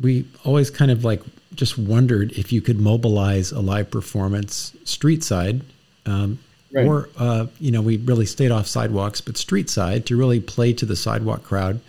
we 0.00 0.24
always 0.44 0.70
kind 0.70 0.92
of 0.92 1.04
like 1.04 1.20
just 1.56 1.76
wondered 1.76 2.30
if 2.32 2.52
you 2.52 2.60
could 2.60 2.78
mobilize 2.78 3.50
a 3.50 3.58
live 3.60 3.90
performance 3.90 4.76
street 4.84 5.24
side. 5.24 5.62
Um, 6.04 6.38
right. 6.72 6.86
Or, 6.86 7.08
uh, 7.18 7.46
you 7.58 7.72
know, 7.72 7.82
we 7.82 7.96
really 7.96 8.26
stayed 8.26 8.52
off 8.52 8.68
sidewalks, 8.68 9.20
but 9.20 9.36
street 9.36 9.68
side 9.68 10.06
to 10.06 10.16
really 10.16 10.38
play 10.38 10.72
to 10.74 10.86
the 10.86 10.94
sidewalk 10.94 11.42
crowd. 11.42 11.80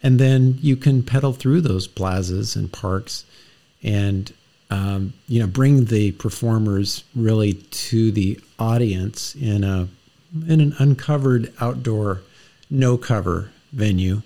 And 0.00 0.20
then 0.20 0.56
you 0.60 0.76
can 0.76 1.02
pedal 1.02 1.32
through 1.32 1.62
those 1.62 1.88
plazas 1.88 2.54
and 2.54 2.70
parks 2.70 3.24
and 3.82 4.32
um, 4.70 5.14
you 5.26 5.40
know, 5.40 5.48
bring 5.48 5.86
the 5.86 6.12
performers 6.12 7.02
really 7.16 7.54
to 7.54 8.12
the 8.12 8.38
audience 8.58 9.34
in 9.34 9.64
a 9.64 9.88
in 10.48 10.60
an 10.60 10.74
uncovered 10.78 11.52
outdoor, 11.60 12.20
no 12.70 12.96
cover 12.96 13.50
venue, 13.72 14.22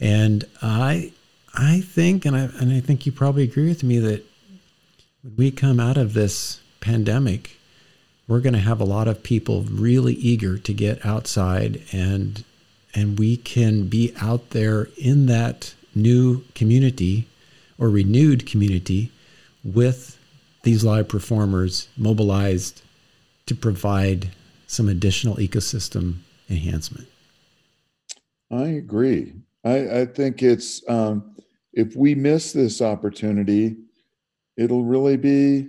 and 0.00 0.44
I 0.62 1.12
I 1.54 1.80
think, 1.80 2.24
and 2.24 2.36
I 2.36 2.48
and 2.60 2.72
I 2.72 2.80
think 2.80 3.06
you 3.06 3.12
probably 3.12 3.42
agree 3.42 3.68
with 3.68 3.82
me 3.82 3.98
that 3.98 4.24
when 5.22 5.36
we 5.36 5.50
come 5.50 5.80
out 5.80 5.96
of 5.96 6.14
this 6.14 6.60
pandemic, 6.80 7.58
we're 8.26 8.40
going 8.40 8.52
to 8.52 8.60
have 8.60 8.80
a 8.80 8.84
lot 8.84 9.08
of 9.08 9.22
people 9.22 9.62
really 9.62 10.14
eager 10.14 10.58
to 10.58 10.72
get 10.72 11.04
outside 11.04 11.82
and 11.92 12.44
and 12.94 13.18
we 13.18 13.36
can 13.36 13.86
be 13.86 14.14
out 14.20 14.50
there 14.50 14.88
in 14.96 15.26
that 15.26 15.74
new 15.94 16.42
community 16.54 17.26
or 17.78 17.88
renewed 17.88 18.46
community 18.46 19.10
with 19.62 20.18
these 20.62 20.84
live 20.84 21.08
performers 21.08 21.88
mobilized 21.96 22.82
to 23.46 23.54
provide 23.54 24.30
some 24.66 24.88
additional 24.88 25.36
ecosystem 25.36 26.16
enhancement. 26.48 27.08
I 28.50 28.68
agree. 28.68 29.34
I, 29.64 30.00
I 30.00 30.06
think 30.06 30.42
it's 30.42 30.88
um, 30.88 31.36
if 31.72 31.94
we 31.96 32.14
miss 32.14 32.52
this 32.52 32.80
opportunity, 32.80 33.76
it'll 34.56 34.84
really 34.84 35.16
be 35.16 35.68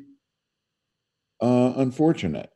uh, 1.42 1.74
unfortunate. 1.78 2.52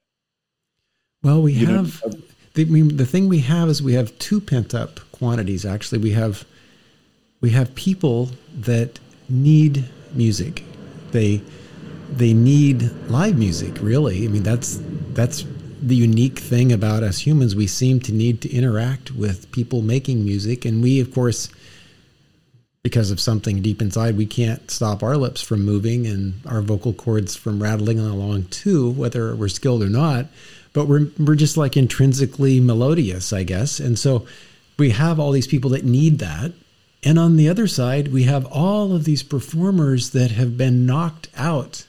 Well, 1.24 1.42
we 1.42 1.54
you 1.54 1.68
have 1.68 2.04
know, 2.04 2.14
the, 2.54 2.62
I 2.64 2.66
mean, 2.66 2.98
the 2.98 3.06
thing 3.06 3.30
we 3.30 3.40
have 3.40 3.70
is 3.70 3.82
we 3.82 3.94
have 3.94 4.18
two 4.20 4.40
pent 4.40 4.74
up 4.74 5.00
quantities. 5.12 5.66
Actually, 5.66 6.00
we 6.00 6.12
have 6.12 6.46
we 7.42 7.50
have 7.50 7.76
people 7.76 8.30
that 8.56 9.00
need 9.30 9.86
music 10.14 10.64
they 11.12 11.42
they 12.10 12.34
need 12.34 12.84
live 13.10 13.38
music 13.38 13.74
really 13.82 14.26
i 14.26 14.28
mean 14.28 14.44
that's 14.44 14.80
that's 15.14 15.46
the 15.88 15.96
unique 15.96 16.40
thing 16.40 16.72
about 16.72 17.04
us 17.04 17.20
humans 17.20 17.56
we 17.56 17.68
seem 17.68 18.00
to 18.00 18.14
need 18.14 18.42
to 18.42 18.52
interact 18.52 19.12
with 19.12 19.52
people 19.52 19.82
making 19.82 20.24
music. 20.24 20.66
And 20.66 20.82
we 20.82 21.00
of 21.00 21.14
course 21.14 21.50
because 22.84 23.12
of 23.12 23.20
something 23.20 23.62
deep 23.62 23.82
inside 23.82 24.18
we 24.18 24.26
can't 24.26 24.70
stop 24.70 25.02
our 25.04 25.16
lips 25.16 25.42
from 25.42 25.64
moving 25.64 26.06
and 26.06 26.34
our 26.46 26.62
vocal 26.62 26.94
cords 26.94 27.36
from 27.36 27.64
rattling 27.64 27.98
along 27.98 28.44
too 28.46 28.92
whether 28.92 29.36
we're 29.36 29.48
skilled 29.48 29.84
or 29.84 29.90
not. 29.90 30.28
But 30.74 30.88
we're 30.88 31.08
we're 31.20 31.36
just 31.36 31.58
like 31.58 31.78
intrinsically 31.78 32.60
melodious 32.60 33.34
i 33.34 33.44
guess. 33.44 33.80
And 33.80 34.00
so 34.00 34.26
we 34.78 34.92
have 34.92 35.20
all 35.20 35.32
these 35.32 35.48
people 35.48 35.72
that 35.72 35.86
need 35.86 36.20
that. 36.20 36.54
And 37.04 37.20
on 37.20 37.36
the 37.36 37.50
other 37.50 37.68
side, 37.68 38.14
we 38.14 38.24
have 38.24 38.46
all 38.46 38.96
of 38.96 39.04
these 39.04 39.24
performers 39.24 40.12
that 40.12 40.32
have 40.32 40.58
been 40.58 40.86
knocked 40.86 41.28
out 41.36 41.86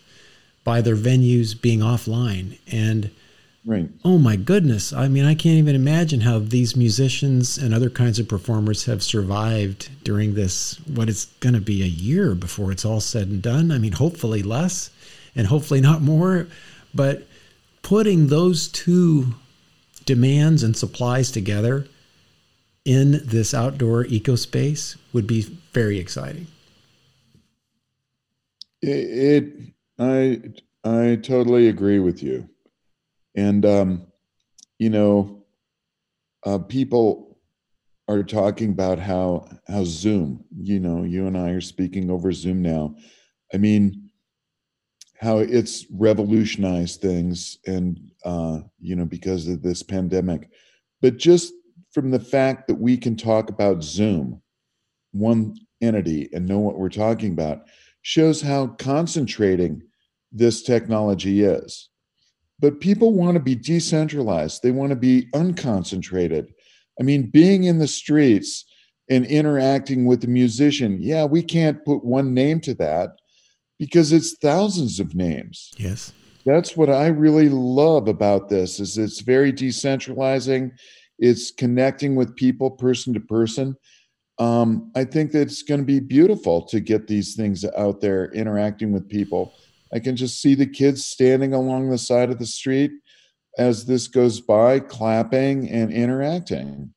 by 0.64 0.80
their 0.80 0.96
venues 0.96 1.60
being 1.60 1.80
offline. 1.80 2.58
And 2.70 3.10
right. 3.64 3.88
oh 4.04 4.18
my 4.18 4.36
goodness, 4.36 4.92
I 4.92 5.08
mean, 5.08 5.24
I 5.24 5.34
can't 5.34 5.58
even 5.58 5.74
imagine 5.74 6.20
how 6.20 6.38
these 6.38 6.76
musicians 6.76 7.58
and 7.58 7.74
other 7.74 7.90
kinds 7.90 8.18
of 8.18 8.28
performers 8.28 8.84
have 8.84 9.02
survived 9.02 9.90
during 10.04 10.34
this, 10.34 10.76
what 10.86 11.08
is 11.08 11.26
going 11.40 11.54
to 11.54 11.60
be 11.60 11.82
a 11.82 11.86
year 11.86 12.34
before 12.34 12.72
it's 12.72 12.84
all 12.84 13.00
said 13.00 13.28
and 13.28 13.42
done. 13.42 13.70
I 13.70 13.78
mean, 13.78 13.92
hopefully 13.92 14.42
less 14.42 14.90
and 15.34 15.46
hopefully 15.46 15.80
not 15.80 16.02
more. 16.02 16.46
But 16.94 17.26
putting 17.82 18.28
those 18.28 18.68
two 18.68 19.34
demands 20.04 20.62
and 20.62 20.76
supplies 20.76 21.30
together 21.30 21.86
in 22.84 23.20
this 23.24 23.54
outdoor 23.54 24.04
eco 24.06 24.36
space 24.36 24.96
would 25.12 25.26
be 25.26 25.42
very 25.72 25.98
exciting. 25.98 26.46
It, 28.82 28.88
it 28.88 29.52
I 29.98 30.42
I 30.84 31.16
totally 31.16 31.68
agree 31.68 31.98
with 31.98 32.22
you, 32.22 32.48
and 33.34 33.64
um, 33.66 34.06
you 34.78 34.90
know, 34.90 35.44
uh, 36.44 36.58
people 36.58 37.38
are 38.08 38.22
talking 38.22 38.70
about 38.70 38.98
how 38.98 39.48
how 39.68 39.84
Zoom. 39.84 40.44
You 40.56 40.80
know, 40.80 41.04
you 41.04 41.26
and 41.26 41.36
I 41.36 41.50
are 41.50 41.60
speaking 41.60 42.10
over 42.10 42.32
Zoom 42.32 42.62
now. 42.62 42.96
I 43.52 43.56
mean, 43.56 44.10
how 45.16 45.38
it's 45.38 45.86
revolutionized 45.90 47.00
things, 47.00 47.58
and 47.66 48.10
uh, 48.24 48.60
you 48.80 48.96
know, 48.96 49.06
because 49.06 49.48
of 49.48 49.62
this 49.62 49.82
pandemic, 49.82 50.50
but 51.00 51.16
just 51.16 51.52
from 51.92 52.10
the 52.10 52.20
fact 52.20 52.66
that 52.68 52.74
we 52.74 52.96
can 52.96 53.16
talk 53.16 53.48
about 53.48 53.84
Zoom, 53.84 54.42
one 55.12 55.56
entity, 55.80 56.28
and 56.32 56.46
know 56.46 56.58
what 56.58 56.78
we're 56.78 56.88
talking 56.88 57.32
about, 57.32 57.66
shows 58.02 58.42
how 58.42 58.66
concentrating 58.66 59.82
this 60.32 60.62
technology 60.62 61.42
is. 61.42 61.88
But 62.60 62.80
people 62.80 63.12
want 63.12 63.34
to 63.34 63.42
be 63.42 63.54
decentralized, 63.54 64.62
they 64.62 64.70
want 64.70 64.90
to 64.90 64.96
be 64.96 65.26
unconcentrated. 65.34 66.48
I 67.00 67.02
mean, 67.02 67.30
being 67.30 67.64
in 67.64 67.78
the 67.78 67.88
streets 67.88 68.64
and 69.10 69.26
interacting 69.26 70.06
with 70.06 70.20
the 70.20 70.28
musician, 70.28 70.98
yeah, 71.00 71.24
we 71.24 71.42
can't 71.42 71.84
put 71.84 72.04
one 72.04 72.32
name 72.32 72.60
to 72.60 72.74
that 72.74 73.10
because 73.78 74.12
it's 74.12 74.36
thousands 74.38 75.00
of 75.00 75.14
names. 75.14 75.72
Yes. 75.76 76.12
that's 76.46 76.76
what 76.76 76.90
I 76.90 77.08
really 77.08 77.48
love 77.48 78.06
about 78.06 78.48
this 78.48 78.78
is 78.78 78.98
it's 78.98 79.20
very 79.20 79.52
decentralizing. 79.52 80.72
It's 81.18 81.50
connecting 81.50 82.16
with 82.16 82.36
people 82.36 82.70
person 82.70 83.14
to 83.14 83.20
person. 83.20 83.76
Um, 84.38 84.90
I 84.96 85.04
think 85.04 85.32
that 85.32 85.42
it's 85.42 85.62
going 85.62 85.80
to 85.80 85.86
be 85.86 86.00
beautiful 86.00 86.62
to 86.66 86.80
get 86.80 87.06
these 87.06 87.34
things 87.34 87.64
out 87.76 88.00
there 88.00 88.32
interacting 88.32 88.92
with 88.92 89.08
people. 89.08 89.54
I 89.94 90.00
can 90.00 90.16
just 90.16 90.42
see 90.42 90.54
the 90.54 90.66
kids 90.66 91.06
standing 91.06 91.54
along 91.54 91.90
the 91.90 91.98
side 91.98 92.30
of 92.30 92.38
the 92.38 92.46
street 92.46 92.90
as 93.56 93.86
this 93.86 94.08
goes 94.08 94.40
by, 94.40 94.80
clapping 94.80 95.70
and 95.70 95.92
interacting. 95.92 96.92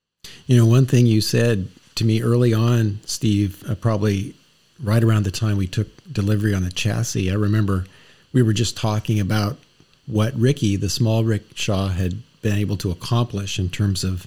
You 0.47 0.57
know, 0.57 0.65
one 0.65 0.87
thing 0.87 1.05
you 1.05 1.21
said 1.21 1.67
to 1.95 2.05
me 2.05 2.21
early 2.21 2.53
on, 2.53 2.99
Steve, 3.05 3.63
uh, 3.69 3.75
probably 3.75 4.35
right 4.81 5.03
around 5.03 5.23
the 5.23 5.31
time 5.31 5.57
we 5.57 5.67
took 5.67 5.87
delivery 6.11 6.53
on 6.53 6.63
the 6.63 6.71
chassis, 6.71 7.31
I 7.31 7.35
remember 7.35 7.85
we 8.33 8.41
were 8.41 8.53
just 8.53 8.75
talking 8.75 9.19
about 9.19 9.57
what 10.05 10.33
Ricky, 10.35 10.75
the 10.75 10.89
small 10.89 11.23
rickshaw, 11.23 11.89
had 11.89 12.21
been 12.41 12.57
able 12.57 12.77
to 12.77 12.91
accomplish 12.91 13.59
in 13.59 13.69
terms 13.69 14.03
of, 14.03 14.25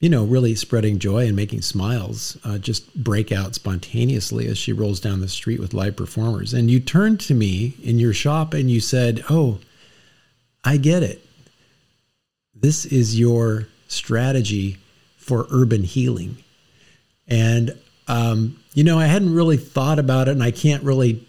you 0.00 0.08
know, 0.08 0.24
really 0.24 0.54
spreading 0.54 0.98
joy 0.98 1.26
and 1.26 1.34
making 1.34 1.60
smiles 1.60 2.38
uh, 2.44 2.58
just 2.58 2.94
break 3.02 3.32
out 3.32 3.54
spontaneously 3.54 4.46
as 4.46 4.56
she 4.56 4.72
rolls 4.72 5.00
down 5.00 5.20
the 5.20 5.28
street 5.28 5.58
with 5.58 5.74
live 5.74 5.96
performers. 5.96 6.54
And 6.54 6.70
you 6.70 6.78
turned 6.78 7.18
to 7.20 7.34
me 7.34 7.74
in 7.82 7.98
your 7.98 8.12
shop 8.12 8.54
and 8.54 8.70
you 8.70 8.80
said, 8.80 9.24
Oh, 9.28 9.58
I 10.64 10.76
get 10.76 11.02
it. 11.02 11.24
This 12.54 12.84
is 12.84 13.18
your 13.18 13.66
strategy 13.88 14.78
for 15.16 15.46
urban 15.50 15.82
healing. 15.82 16.36
And, 17.26 17.76
um, 18.06 18.60
you 18.74 18.84
know, 18.84 18.98
I 18.98 19.06
hadn't 19.06 19.34
really 19.34 19.56
thought 19.56 19.98
about 19.98 20.28
it 20.28 20.32
and 20.32 20.42
I 20.42 20.52
can't 20.52 20.82
really 20.84 21.26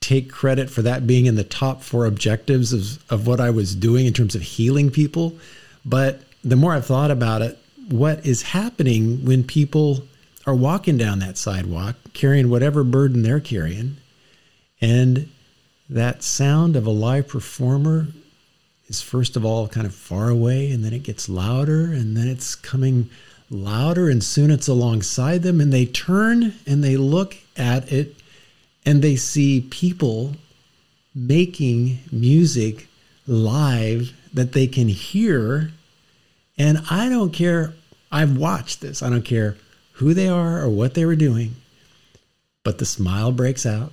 take 0.00 0.30
credit 0.30 0.68
for 0.68 0.82
that 0.82 1.06
being 1.06 1.26
in 1.26 1.34
the 1.34 1.44
top 1.44 1.82
four 1.82 2.04
objectives 2.04 2.72
of, 2.72 3.02
of 3.10 3.26
what 3.26 3.40
I 3.40 3.50
was 3.50 3.74
doing 3.74 4.06
in 4.06 4.12
terms 4.12 4.34
of 4.34 4.42
healing 4.42 4.90
people. 4.90 5.36
But 5.84 6.20
the 6.44 6.56
more 6.56 6.74
I've 6.74 6.86
thought 6.86 7.10
about 7.10 7.42
it, 7.42 7.58
what 7.88 8.24
is 8.26 8.42
happening 8.42 9.24
when 9.24 9.44
people 9.44 10.02
are 10.46 10.54
walking 10.54 10.96
down 10.96 11.18
that 11.18 11.38
sidewalk 11.38 11.96
carrying 12.14 12.48
whatever 12.48 12.84
burden 12.84 13.22
they're 13.22 13.40
carrying, 13.40 13.96
and 14.80 15.28
that 15.88 16.22
sound 16.22 16.76
of 16.76 16.86
a 16.86 16.90
live 16.90 17.28
performer 17.28 18.08
is 18.88 19.02
first 19.02 19.36
of 19.36 19.44
all 19.44 19.68
kind 19.68 19.86
of 19.86 19.94
far 19.94 20.28
away, 20.28 20.70
and 20.70 20.84
then 20.84 20.92
it 20.92 21.02
gets 21.02 21.28
louder, 21.28 21.92
and 21.92 22.16
then 22.16 22.28
it's 22.28 22.54
coming 22.54 23.10
louder, 23.50 24.08
and 24.08 24.22
soon 24.22 24.50
it's 24.50 24.68
alongside 24.68 25.42
them, 25.42 25.60
and 25.60 25.72
they 25.72 25.86
turn 25.86 26.54
and 26.66 26.82
they 26.82 26.96
look 26.96 27.36
at 27.56 27.92
it 27.92 28.16
and 28.84 29.02
they 29.02 29.16
see 29.16 29.66
people 29.70 30.36
making 31.14 31.98
music 32.12 32.86
live 33.26 34.12
that 34.32 34.52
they 34.52 34.66
can 34.66 34.88
hear. 34.88 35.72
And 36.58 36.82
I 36.90 37.08
don't 37.08 37.32
care, 37.32 37.74
I've 38.10 38.36
watched 38.36 38.80
this, 38.80 39.02
I 39.02 39.10
don't 39.10 39.24
care 39.24 39.56
who 39.92 40.14
they 40.14 40.28
are 40.28 40.60
or 40.60 40.68
what 40.68 40.94
they 40.94 41.04
were 41.04 41.16
doing, 41.16 41.56
but 42.64 42.78
the 42.78 42.86
smile 42.86 43.32
breaks 43.32 43.66
out 43.66 43.92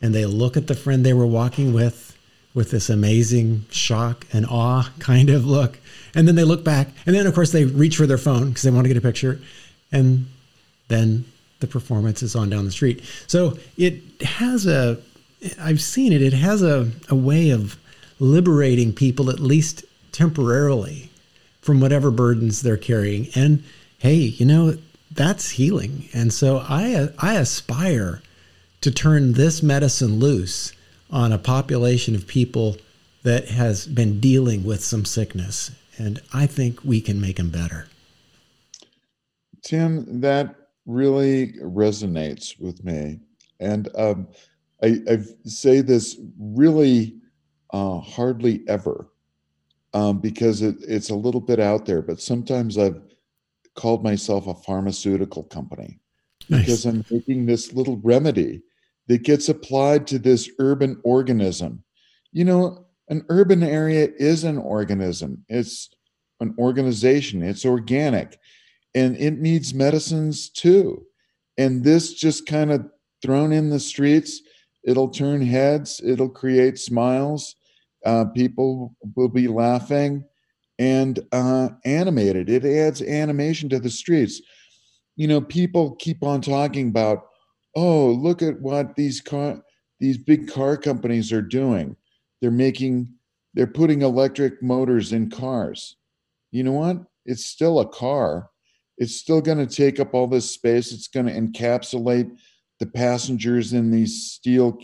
and 0.00 0.14
they 0.14 0.26
look 0.26 0.56
at 0.56 0.66
the 0.66 0.74
friend 0.74 1.04
they 1.04 1.12
were 1.12 1.26
walking 1.26 1.72
with 1.72 2.12
with 2.54 2.70
this 2.70 2.90
amazing 2.90 3.64
shock 3.70 4.26
and 4.32 4.46
awe 4.46 4.90
kind 4.98 5.30
of 5.30 5.46
look. 5.46 5.78
And 6.14 6.28
then 6.28 6.34
they 6.34 6.44
look 6.44 6.64
back, 6.64 6.88
and 7.06 7.14
then, 7.14 7.26
of 7.26 7.34
course, 7.34 7.52
they 7.52 7.64
reach 7.64 7.96
for 7.96 8.06
their 8.06 8.18
phone 8.18 8.48
because 8.50 8.62
they 8.62 8.70
want 8.70 8.84
to 8.84 8.88
get 8.88 8.98
a 8.98 9.00
picture. 9.00 9.40
And 9.90 10.26
then 10.88 11.24
the 11.60 11.66
performance 11.66 12.22
is 12.22 12.36
on 12.36 12.50
down 12.50 12.64
the 12.64 12.72
street. 12.72 13.02
So 13.26 13.56
it 13.76 14.02
has 14.22 14.66
a, 14.66 14.98
I've 15.58 15.80
seen 15.80 16.12
it, 16.12 16.20
it 16.20 16.34
has 16.34 16.62
a, 16.62 16.90
a 17.08 17.14
way 17.14 17.50
of 17.50 17.78
liberating 18.18 18.92
people, 18.92 19.30
at 19.30 19.40
least 19.40 19.84
temporarily, 20.12 21.10
from 21.62 21.80
whatever 21.80 22.10
burdens 22.10 22.60
they're 22.60 22.76
carrying. 22.76 23.28
And 23.34 23.64
hey, 23.98 24.16
you 24.16 24.44
know, 24.44 24.76
that's 25.10 25.50
healing. 25.50 26.08
And 26.12 26.32
so 26.32 26.58
I, 26.58 27.08
I 27.18 27.34
aspire 27.34 28.20
to 28.80 28.90
turn 28.90 29.32
this 29.32 29.62
medicine 29.62 30.18
loose 30.18 30.72
on 31.10 31.32
a 31.32 31.38
population 31.38 32.14
of 32.14 32.26
people 32.26 32.76
that 33.22 33.48
has 33.48 33.86
been 33.86 34.18
dealing 34.18 34.64
with 34.64 34.82
some 34.82 35.04
sickness. 35.04 35.70
And 35.96 36.20
I 36.32 36.46
think 36.46 36.82
we 36.84 37.00
can 37.00 37.20
make 37.20 37.36
them 37.36 37.50
better. 37.50 37.86
Tim, 39.62 40.20
that 40.20 40.56
really 40.86 41.52
resonates 41.60 42.58
with 42.58 42.84
me. 42.84 43.20
And 43.60 43.88
um, 43.96 44.26
I, 44.82 44.98
I, 45.08 45.18
say 45.44 45.80
this 45.80 46.18
really 46.36 47.14
uh, 47.72 48.00
hardly 48.00 48.64
ever 48.66 49.11
um, 49.94 50.20
because 50.20 50.62
it, 50.62 50.76
it's 50.86 51.10
a 51.10 51.14
little 51.14 51.40
bit 51.40 51.60
out 51.60 51.86
there, 51.86 52.02
but 52.02 52.20
sometimes 52.20 52.78
I've 52.78 53.00
called 53.74 54.02
myself 54.02 54.46
a 54.46 54.54
pharmaceutical 54.54 55.44
company 55.44 55.98
nice. 56.48 56.60
because 56.60 56.84
I'm 56.86 57.04
making 57.10 57.46
this 57.46 57.72
little 57.72 57.98
remedy 57.98 58.62
that 59.08 59.22
gets 59.22 59.48
applied 59.48 60.06
to 60.08 60.18
this 60.18 60.50
urban 60.58 61.00
organism. 61.04 61.82
You 62.32 62.44
know, 62.44 62.86
an 63.08 63.24
urban 63.28 63.62
area 63.62 64.08
is 64.16 64.44
an 64.44 64.58
organism, 64.58 65.44
it's 65.48 65.90
an 66.40 66.54
organization, 66.58 67.42
it's 67.42 67.64
organic 67.64 68.38
and 68.94 69.16
it 69.16 69.38
needs 69.38 69.74
medicines 69.74 70.50
too. 70.50 71.04
And 71.58 71.84
this 71.84 72.14
just 72.14 72.46
kind 72.46 72.70
of 72.72 72.86
thrown 73.22 73.52
in 73.52 73.70
the 73.70 73.80
streets, 73.80 74.40
it'll 74.84 75.10
turn 75.10 75.42
heads, 75.42 76.00
it'll 76.04 76.28
create 76.28 76.78
smiles. 76.78 77.56
Uh, 78.04 78.24
people 78.26 78.96
will 79.16 79.28
be 79.28 79.48
laughing 79.48 80.24
and 80.78 81.20
uh, 81.32 81.68
animated. 81.84 82.48
It 82.48 82.64
adds 82.64 83.02
animation 83.02 83.68
to 83.70 83.78
the 83.78 83.90
streets. 83.90 84.40
You 85.16 85.28
know, 85.28 85.40
people 85.40 85.96
keep 85.96 86.22
on 86.22 86.40
talking 86.40 86.88
about, 86.88 87.26
oh, 87.76 88.08
look 88.10 88.42
at 88.42 88.60
what 88.60 88.96
these 88.96 89.20
car, 89.20 89.62
these 90.00 90.18
big 90.18 90.50
car 90.50 90.76
companies 90.76 91.32
are 91.32 91.42
doing. 91.42 91.96
They're 92.40 92.50
making, 92.50 93.08
they're 93.54 93.66
putting 93.66 94.02
electric 94.02 94.62
motors 94.62 95.12
in 95.12 95.30
cars. 95.30 95.96
You 96.50 96.64
know 96.64 96.72
what? 96.72 97.04
It's 97.24 97.44
still 97.44 97.80
a 97.80 97.88
car 97.88 98.50
it's 98.98 99.16
still 99.16 99.40
going 99.40 99.58
to 99.58 99.74
take 99.74 99.98
up 99.98 100.14
all 100.14 100.26
this 100.26 100.50
space. 100.50 100.92
It's 100.92 101.08
going 101.08 101.26
to 101.26 101.32
encapsulate 101.32 102.30
the 102.78 102.86
passengers 102.86 103.72
in 103.72 103.90
these 103.90 104.30
steel 104.30 104.78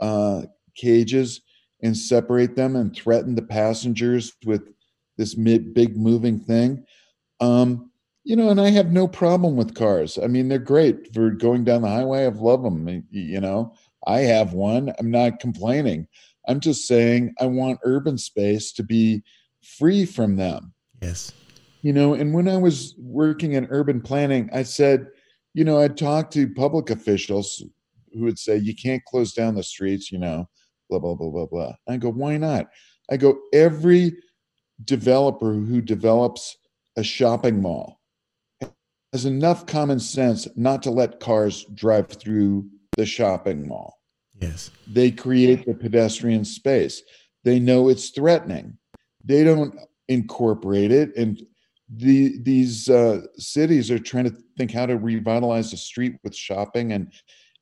uh, 0.00 0.42
cages 0.76 1.42
and 1.82 1.96
separate 1.96 2.56
them 2.56 2.76
and 2.76 2.94
threaten 2.94 3.34
the 3.34 3.42
passengers 3.42 4.32
with 4.44 4.72
this 5.16 5.34
big 5.34 5.96
moving 5.96 6.38
thing. 6.38 6.84
Um, 7.40 7.90
you 8.24 8.36
know, 8.36 8.50
and 8.50 8.60
I 8.60 8.70
have 8.70 8.92
no 8.92 9.08
problem 9.08 9.56
with 9.56 9.74
cars. 9.74 10.18
I 10.22 10.28
mean, 10.28 10.48
they're 10.48 10.58
great 10.58 11.12
for 11.12 11.30
going 11.30 11.64
down 11.64 11.82
the 11.82 11.88
highway. 11.88 12.24
I've 12.24 12.38
loved 12.38 12.64
them. 12.64 13.04
You 13.10 13.40
know, 13.40 13.74
I 14.06 14.20
have 14.20 14.52
one. 14.52 14.92
I'm 14.98 15.10
not 15.10 15.40
complaining. 15.40 16.06
I'm 16.46 16.60
just 16.60 16.86
saying 16.86 17.34
I 17.40 17.46
want 17.46 17.80
urban 17.82 18.16
space 18.18 18.72
to 18.74 18.84
be 18.84 19.22
free 19.60 20.06
from 20.06 20.36
them. 20.36 20.72
Yes 21.00 21.32
you 21.82 21.92
know 21.92 22.14
and 22.14 22.32
when 22.32 22.48
i 22.48 22.56
was 22.56 22.94
working 22.98 23.52
in 23.52 23.66
urban 23.70 24.00
planning 24.00 24.48
i 24.52 24.62
said 24.62 25.06
you 25.52 25.64
know 25.64 25.80
i'd 25.80 25.96
talk 25.96 26.30
to 26.30 26.52
public 26.54 26.88
officials 26.90 27.62
who 28.14 28.22
would 28.22 28.38
say 28.38 28.56
you 28.56 28.74
can't 28.74 29.04
close 29.04 29.32
down 29.32 29.54
the 29.54 29.62
streets 29.62 30.10
you 30.10 30.18
know 30.18 30.48
blah 30.98 31.14
blah 31.14 31.14
blah 31.14 31.30
blah 31.30 31.46
blah. 31.46 31.72
I 31.88 31.96
go 31.96 32.10
why 32.10 32.36
not? 32.36 32.68
I 33.10 33.16
go 33.16 33.38
every 33.52 34.16
developer 34.84 35.52
who 35.52 35.80
develops 35.80 36.56
a 36.96 37.02
shopping 37.02 37.60
mall 37.60 38.00
has 39.12 39.24
enough 39.26 39.66
common 39.66 40.00
sense 40.00 40.48
not 40.56 40.82
to 40.82 40.90
let 40.90 41.20
cars 41.20 41.64
drive 41.74 42.08
through 42.08 42.66
the 42.96 43.04
shopping 43.04 43.68
mall. 43.68 43.98
Yes. 44.40 44.70
They 44.86 45.10
create 45.10 45.66
the 45.66 45.74
pedestrian 45.74 46.44
space. 46.44 47.02
They 47.44 47.60
know 47.60 47.88
it's 47.88 48.10
threatening. 48.10 48.78
They 49.24 49.44
don't 49.44 49.78
incorporate 50.08 50.90
it 50.90 51.14
and 51.16 51.40
the 51.94 52.38
these 52.42 52.88
uh, 52.88 53.20
cities 53.36 53.90
are 53.90 53.98
trying 53.98 54.24
to 54.24 54.36
think 54.56 54.72
how 54.72 54.86
to 54.86 54.96
revitalize 54.96 55.70
the 55.70 55.76
street 55.76 56.16
with 56.24 56.34
shopping 56.34 56.92
and 56.92 57.12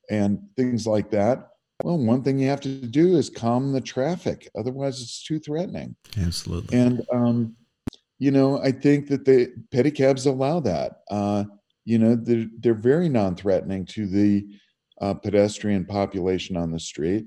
and 0.09 0.39
things 0.55 0.87
like 0.87 1.11
that. 1.11 1.49
Well, 1.83 1.97
one 1.97 2.23
thing 2.23 2.39
you 2.39 2.47
have 2.49 2.61
to 2.61 2.69
do 2.69 3.17
is 3.17 3.29
calm 3.29 3.71
the 3.71 3.81
traffic, 3.81 4.49
otherwise 4.55 5.01
it's 5.01 5.23
too 5.23 5.39
threatening. 5.39 5.95
Absolutely. 6.19 6.77
And 6.77 7.05
um, 7.11 7.55
you 8.19 8.31
know, 8.31 8.61
I 8.61 8.71
think 8.71 9.07
that 9.07 9.25
the 9.25 9.51
pedicabs 9.73 10.27
allow 10.27 10.59
that. 10.59 11.01
Uh, 11.09 11.45
you 11.85 11.97
know, 11.97 12.15
they're 12.15 12.45
they're 12.59 12.73
very 12.73 13.09
non-threatening 13.09 13.85
to 13.87 14.05
the 14.05 14.45
uh, 15.01 15.15
pedestrian 15.15 15.85
population 15.85 16.55
on 16.55 16.71
the 16.71 16.79
street, 16.79 17.25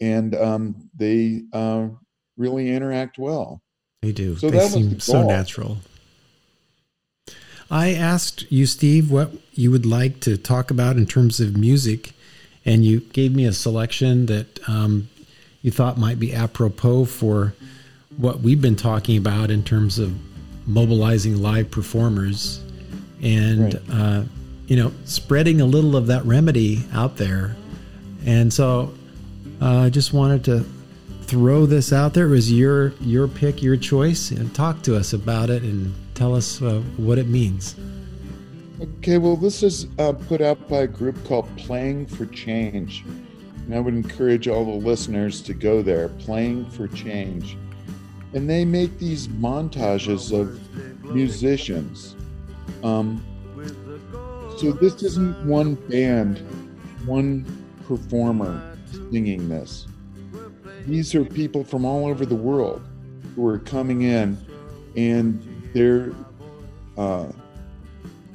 and 0.00 0.36
um, 0.36 0.88
they 0.94 1.42
uh, 1.52 1.88
really 2.36 2.70
interact 2.70 3.18
well. 3.18 3.62
They 4.02 4.12
do. 4.12 4.36
So 4.36 4.50
they 4.50 4.68
seem 4.68 5.00
so 5.00 5.26
natural. 5.26 5.78
I 7.70 7.92
asked 7.92 8.50
you, 8.50 8.64
Steve, 8.64 9.10
what 9.10 9.32
you 9.52 9.70
would 9.70 9.84
like 9.84 10.20
to 10.20 10.38
talk 10.38 10.70
about 10.70 10.96
in 10.96 11.06
terms 11.06 11.40
of 11.40 11.56
music, 11.56 12.12
and 12.68 12.84
you 12.84 13.00
gave 13.00 13.34
me 13.34 13.46
a 13.46 13.52
selection 13.52 14.26
that 14.26 14.68
um, 14.68 15.08
you 15.62 15.70
thought 15.70 15.96
might 15.96 16.20
be 16.20 16.34
apropos 16.34 17.06
for 17.06 17.54
what 18.18 18.40
we've 18.40 18.60
been 18.60 18.76
talking 18.76 19.16
about 19.16 19.50
in 19.50 19.64
terms 19.64 19.98
of 19.98 20.14
mobilizing 20.66 21.40
live 21.40 21.70
performers 21.70 22.62
and 23.22 23.74
right. 23.74 23.82
uh, 23.90 24.22
you 24.66 24.76
know 24.76 24.92
spreading 25.06 25.62
a 25.62 25.64
little 25.64 25.96
of 25.96 26.08
that 26.08 26.24
remedy 26.26 26.84
out 26.92 27.16
there. 27.16 27.56
And 28.26 28.52
so 28.52 28.92
uh, 29.62 29.84
i 29.84 29.90
just 29.90 30.12
wanted 30.12 30.44
to 30.44 30.66
throw 31.22 31.64
this 31.64 31.90
out 31.90 32.12
there. 32.12 32.26
It 32.26 32.30
was 32.30 32.52
your 32.52 32.90
your 33.00 33.28
pick 33.28 33.62
your 33.62 33.78
choice 33.78 34.30
and 34.30 34.54
talk 34.54 34.82
to 34.82 34.94
us 34.94 35.14
about 35.14 35.48
it 35.48 35.62
and 35.62 35.94
tell 36.14 36.34
us 36.34 36.60
uh, 36.60 36.82
what 36.98 37.16
it 37.16 37.28
means 37.28 37.76
okay 38.80 39.18
well 39.18 39.36
this 39.36 39.62
is 39.62 39.86
uh, 39.98 40.12
put 40.12 40.40
out 40.40 40.68
by 40.68 40.78
a 40.78 40.86
group 40.86 41.16
called 41.24 41.48
playing 41.56 42.06
for 42.06 42.26
change 42.26 43.04
and 43.66 43.74
i 43.74 43.80
would 43.80 43.94
encourage 43.94 44.48
all 44.48 44.64
the 44.64 44.86
listeners 44.86 45.40
to 45.40 45.54
go 45.54 45.82
there 45.82 46.08
playing 46.10 46.68
for 46.70 46.86
change 46.88 47.56
and 48.34 48.48
they 48.48 48.64
make 48.64 48.98
these 48.98 49.28
montages 49.28 50.38
of 50.38 50.60
musicians. 51.04 52.14
Um, 52.82 53.24
so 54.58 54.72
this 54.72 55.02
isn't 55.02 55.46
one 55.46 55.74
band, 55.74 56.38
one 57.06 57.44
performer 57.86 58.76
singing 59.10 59.48
this. 59.48 59.86
These 60.86 61.14
are 61.14 61.24
people 61.24 61.64
from 61.64 61.84
all 61.84 62.06
over 62.06 62.26
the 62.26 62.34
world 62.34 62.82
who 63.34 63.46
are 63.46 63.58
coming 63.58 64.02
in, 64.02 64.38
and 64.96 65.70
their 65.72 66.12
uh, 66.96 67.28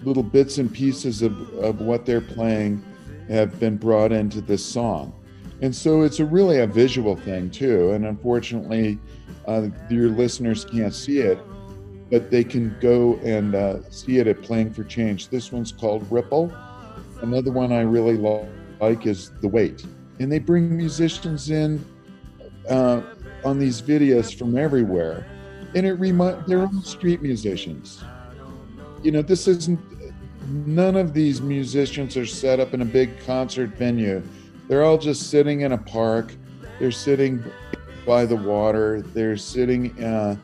little 0.06 0.24
bits 0.24 0.58
and 0.58 0.72
pieces 0.72 1.22
of, 1.22 1.38
of 1.56 1.82
what 1.82 2.06
they're 2.06 2.22
playing 2.22 2.84
have 3.30 3.60
been 3.60 3.78
brought 3.78 4.12
into 4.12 4.42
this 4.42 4.66
song. 4.66 5.14
And 5.62 5.74
so 5.74 6.02
it's 6.02 6.20
a 6.20 6.26
really 6.26 6.60
a 6.60 6.68
visual 6.68 7.16
thing 7.16 7.50
too. 7.50 7.92
And 7.92 8.06
unfortunately, 8.06 9.00
uh, 9.48 9.70
your 9.90 10.10
listeners 10.10 10.66
can't 10.66 10.94
see 10.94 11.20
it, 11.20 11.40
but 12.10 12.30
they 12.30 12.44
can 12.44 12.76
go 12.82 13.16
and 13.24 13.56
uh, 13.56 13.90
see 13.90 14.18
it 14.18 14.28
at 14.28 14.42
Playing 14.42 14.74
for 14.74 14.84
Change. 14.84 15.30
This 15.30 15.52
one's 15.52 15.72
called 15.72 16.06
Ripple. 16.12 16.54
Another 17.22 17.52
one 17.52 17.72
I 17.72 17.82
really 17.82 18.18
like 18.82 19.06
is 19.06 19.32
The 19.42 19.48
Weight. 19.48 19.86
And 20.20 20.32
they 20.32 20.40
bring 20.40 20.76
musicians 20.76 21.50
in 21.50 21.84
uh, 22.70 23.02
on 23.46 23.60
these 23.60 23.82
videos 23.82 24.38
from 24.38 24.58
everywhere. 24.58 25.26
And 25.76 25.86
it 25.86 25.94
remind 25.94 26.46
they're 26.46 26.66
all 26.66 26.82
street 26.82 27.22
musicians. 27.22 28.04
You 29.02 29.12
know, 29.12 29.22
this 29.22 29.48
isn't 29.48 29.80
none 30.48 30.96
of 30.96 31.14
these 31.14 31.42
musicians 31.42 32.18
are 32.18 32.26
set 32.26 32.60
up 32.60 32.74
in 32.74 32.82
a 32.82 32.86
big 32.86 33.20
concert 33.26 33.72
venue. 33.72 34.22
They're 34.68 34.84
all 34.84 34.98
just 34.98 35.30
sitting 35.30 35.62
in 35.62 35.74
a 35.74 35.78
park. 35.78 36.34
They're 36.80 36.92
sitting 36.92 37.44
by 38.06 38.26
the 38.26 38.36
water. 38.36 39.02
They're 39.02 39.38
sitting 39.38 40.02
uh, 40.04 40.36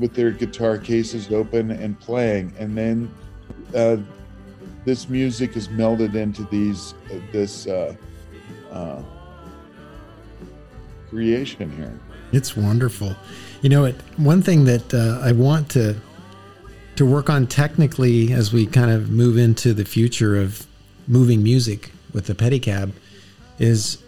with 0.00 0.14
their 0.14 0.30
guitar 0.30 0.78
cases 0.78 1.32
open 1.32 1.70
and 1.70 1.98
playing, 1.98 2.54
and 2.58 2.76
then 2.76 3.12
uh, 3.74 3.96
this 4.84 5.08
music 5.08 5.56
is 5.56 5.68
melded 5.68 6.14
into 6.14 6.44
these 6.44 6.94
uh, 7.10 7.18
this 7.30 7.66
uh, 7.66 7.94
uh, 8.70 9.02
creation 11.10 11.70
here. 11.76 11.98
It's 12.32 12.56
wonderful. 12.56 13.14
You 13.60 13.68
know, 13.68 13.84
it 13.84 13.96
one 14.16 14.42
thing 14.42 14.64
that 14.64 14.92
uh, 14.92 15.20
I 15.22 15.32
want 15.32 15.68
to 15.70 15.96
to 16.96 17.06
work 17.06 17.30
on 17.30 17.46
technically 17.46 18.32
as 18.32 18.52
we 18.52 18.66
kind 18.66 18.90
of 18.90 19.10
move 19.10 19.36
into 19.36 19.72
the 19.72 19.84
future 19.84 20.36
of 20.40 20.66
moving 21.06 21.42
music 21.42 21.90
with 22.12 22.26
the 22.26 22.34
pedicab 22.34 22.92
is 23.58 24.02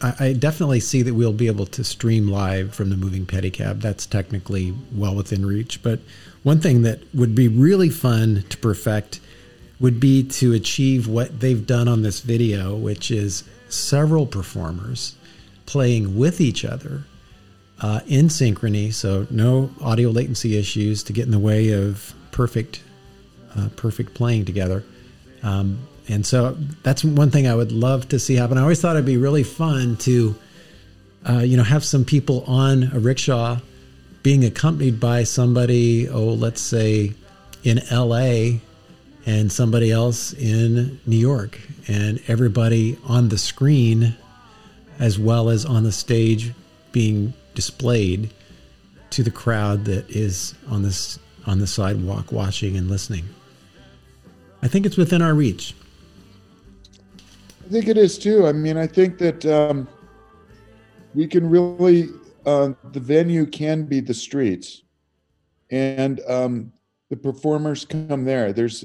I 0.00 0.32
definitely 0.32 0.80
see 0.80 1.02
that 1.02 1.12
we'll 1.12 1.34
be 1.34 1.46
able 1.46 1.66
to 1.66 1.84
stream 1.84 2.28
live 2.28 2.74
from 2.74 2.88
the 2.88 2.96
moving 2.96 3.26
pedicab. 3.26 3.82
That's 3.82 4.06
technically 4.06 4.74
well 4.94 5.14
within 5.14 5.44
reach. 5.44 5.82
But 5.82 6.00
one 6.42 6.60
thing 6.60 6.82
that 6.82 7.00
would 7.14 7.34
be 7.34 7.48
really 7.48 7.90
fun 7.90 8.44
to 8.48 8.56
perfect 8.56 9.20
would 9.80 10.00
be 10.00 10.22
to 10.22 10.54
achieve 10.54 11.06
what 11.06 11.40
they've 11.40 11.66
done 11.66 11.86
on 11.88 12.00
this 12.00 12.20
video, 12.20 12.74
which 12.74 13.10
is 13.10 13.44
several 13.68 14.24
performers 14.26 15.16
playing 15.66 16.16
with 16.16 16.40
each 16.40 16.64
other 16.64 17.04
uh, 17.84 18.00
in 18.06 18.28
synchrony. 18.28 18.94
So 18.94 19.26
no 19.28 19.68
audio 19.82 20.08
latency 20.08 20.56
issues 20.56 21.02
to 21.02 21.12
get 21.12 21.26
in 21.26 21.32
the 21.32 21.38
way 21.38 21.72
of 21.72 22.14
perfect, 22.30 22.82
uh, 23.54 23.68
perfect 23.76 24.14
playing 24.14 24.46
together. 24.46 24.82
Um, 25.42 25.86
and 26.08 26.24
so 26.24 26.56
that's 26.82 27.04
one 27.04 27.30
thing 27.30 27.46
I 27.46 27.54
would 27.54 27.72
love 27.72 28.08
to 28.08 28.18
see 28.18 28.36
happen. 28.36 28.56
I 28.56 28.62
always 28.62 28.80
thought 28.80 28.96
it'd 28.96 29.04
be 29.04 29.18
really 29.18 29.42
fun 29.42 29.98
to, 29.98 30.34
uh, 31.28 31.38
you 31.40 31.58
know, 31.58 31.62
have 31.62 31.84
some 31.84 32.06
people 32.06 32.42
on 32.46 32.84
a 32.94 32.98
rickshaw 32.98 33.58
being 34.22 34.46
accompanied 34.46 34.98
by 34.98 35.24
somebody, 35.24 36.08
oh, 36.08 36.32
let's 36.32 36.62
say 36.62 37.12
in 37.64 37.82
LA 37.92 38.60
and 39.26 39.52
somebody 39.52 39.90
else 39.90 40.32
in 40.32 40.98
New 41.04 41.18
York, 41.18 41.60
and 41.86 42.18
everybody 42.28 42.96
on 43.04 43.28
the 43.28 43.36
screen 43.36 44.16
as 44.98 45.18
well 45.18 45.50
as 45.50 45.66
on 45.66 45.82
the 45.82 45.92
stage 45.92 46.54
being 46.90 47.34
displayed 47.54 48.32
to 49.10 49.22
the 49.22 49.30
crowd 49.30 49.84
that 49.84 50.08
is 50.10 50.54
on 50.68 50.82
this 50.82 51.18
on 51.46 51.58
the 51.58 51.66
sidewalk 51.66 52.32
watching 52.32 52.76
and 52.76 52.88
listening. 52.88 53.24
I 54.62 54.68
think 54.68 54.86
it's 54.86 54.96
within 54.96 55.20
our 55.20 55.34
reach. 55.34 55.74
I 57.64 57.68
think 57.68 57.88
it 57.88 57.98
is 57.98 58.18
too. 58.18 58.46
I 58.46 58.52
mean, 58.52 58.76
I 58.76 58.86
think 58.86 59.18
that 59.18 59.44
um, 59.46 59.88
we 61.14 61.26
can 61.26 61.48
really, 61.48 62.08
uh, 62.46 62.70
the 62.92 63.00
venue 63.00 63.46
can 63.46 63.84
be 63.84 64.00
the 64.00 64.14
streets, 64.14 64.82
and 65.70 66.20
um, 66.28 66.72
the 67.10 67.16
performers 67.16 67.84
come 67.84 68.24
there. 68.24 68.52
There's, 68.52 68.84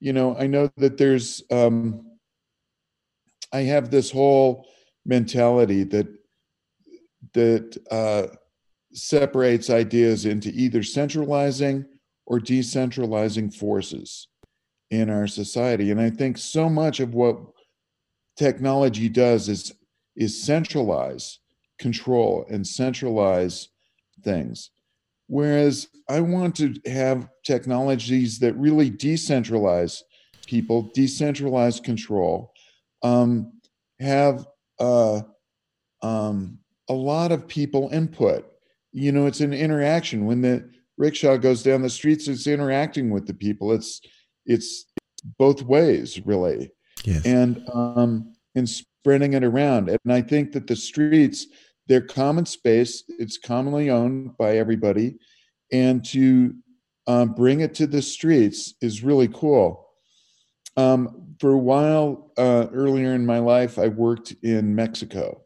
you 0.00 0.12
know, 0.12 0.36
I 0.36 0.46
know 0.46 0.70
that 0.76 0.98
there's, 0.98 1.42
um, 1.50 2.06
I 3.52 3.60
have 3.60 3.90
this 3.90 4.10
whole 4.10 4.68
mentality 5.04 5.84
that 5.84 6.06
that 7.34 7.76
uh, 7.90 8.34
separates 8.92 9.70
ideas 9.70 10.24
into 10.24 10.50
either 10.50 10.82
centralizing 10.82 11.84
or 12.26 12.40
decentralizing 12.40 13.54
forces 13.54 14.28
in 14.90 15.10
our 15.10 15.26
society, 15.26 15.90
and 15.90 16.00
I 16.00 16.10
think 16.10 16.38
so 16.38 16.68
much 16.68 17.00
of 17.00 17.14
what 17.14 17.38
technology 18.36 19.08
does 19.08 19.48
is 19.48 19.72
is 20.16 20.44
centralize 20.44 21.40
control 21.78 22.46
and 22.48 22.66
centralize 22.66 23.68
things. 24.22 24.70
Whereas 25.26 25.88
i 26.08 26.20
want 26.20 26.54
to 26.56 26.74
have 26.86 27.28
technologies 27.44 28.38
that 28.38 28.54
really 28.56 28.90
decentralize 28.90 30.02
people 30.46 30.90
decentralize 30.96 31.82
control 31.82 32.52
um, 33.02 33.52
have 34.00 34.46
uh, 34.78 35.20
um, 36.02 36.58
a 36.88 36.94
lot 36.94 37.32
of 37.32 37.46
people 37.48 37.88
input 37.92 38.46
you 38.92 39.12
know 39.12 39.26
it's 39.26 39.40
an 39.40 39.52
interaction 39.52 40.26
when 40.26 40.40
the 40.40 40.68
rickshaw 40.96 41.36
goes 41.36 41.62
down 41.62 41.82
the 41.82 41.90
streets 41.90 42.28
it's 42.28 42.46
interacting 42.46 43.10
with 43.10 43.26
the 43.26 43.34
people 43.34 43.72
it's 43.72 44.00
it's 44.46 44.86
both 45.38 45.62
ways 45.62 46.24
really 46.26 46.70
yes. 47.04 47.24
and 47.24 47.66
um, 47.72 48.34
and 48.54 48.68
spreading 48.68 49.34
it 49.34 49.44
around. 49.44 49.88
And 49.88 50.12
I 50.12 50.22
think 50.22 50.52
that 50.52 50.66
the 50.66 50.76
streets, 50.76 51.46
they're 51.86 52.00
common 52.00 52.46
space. 52.46 53.04
It's 53.08 53.38
commonly 53.38 53.90
owned 53.90 54.36
by 54.38 54.56
everybody, 54.56 55.16
and 55.70 56.04
to 56.06 56.54
um, 57.06 57.34
bring 57.34 57.60
it 57.60 57.74
to 57.74 57.86
the 57.86 58.02
streets 58.02 58.74
is 58.80 59.02
really 59.02 59.28
cool. 59.28 59.86
Um, 60.76 61.34
for 61.38 61.52
a 61.52 61.58
while 61.58 62.32
uh, 62.38 62.66
earlier 62.72 63.12
in 63.14 63.26
my 63.26 63.38
life, 63.38 63.78
I 63.78 63.88
worked 63.88 64.34
in 64.42 64.74
Mexico, 64.74 65.42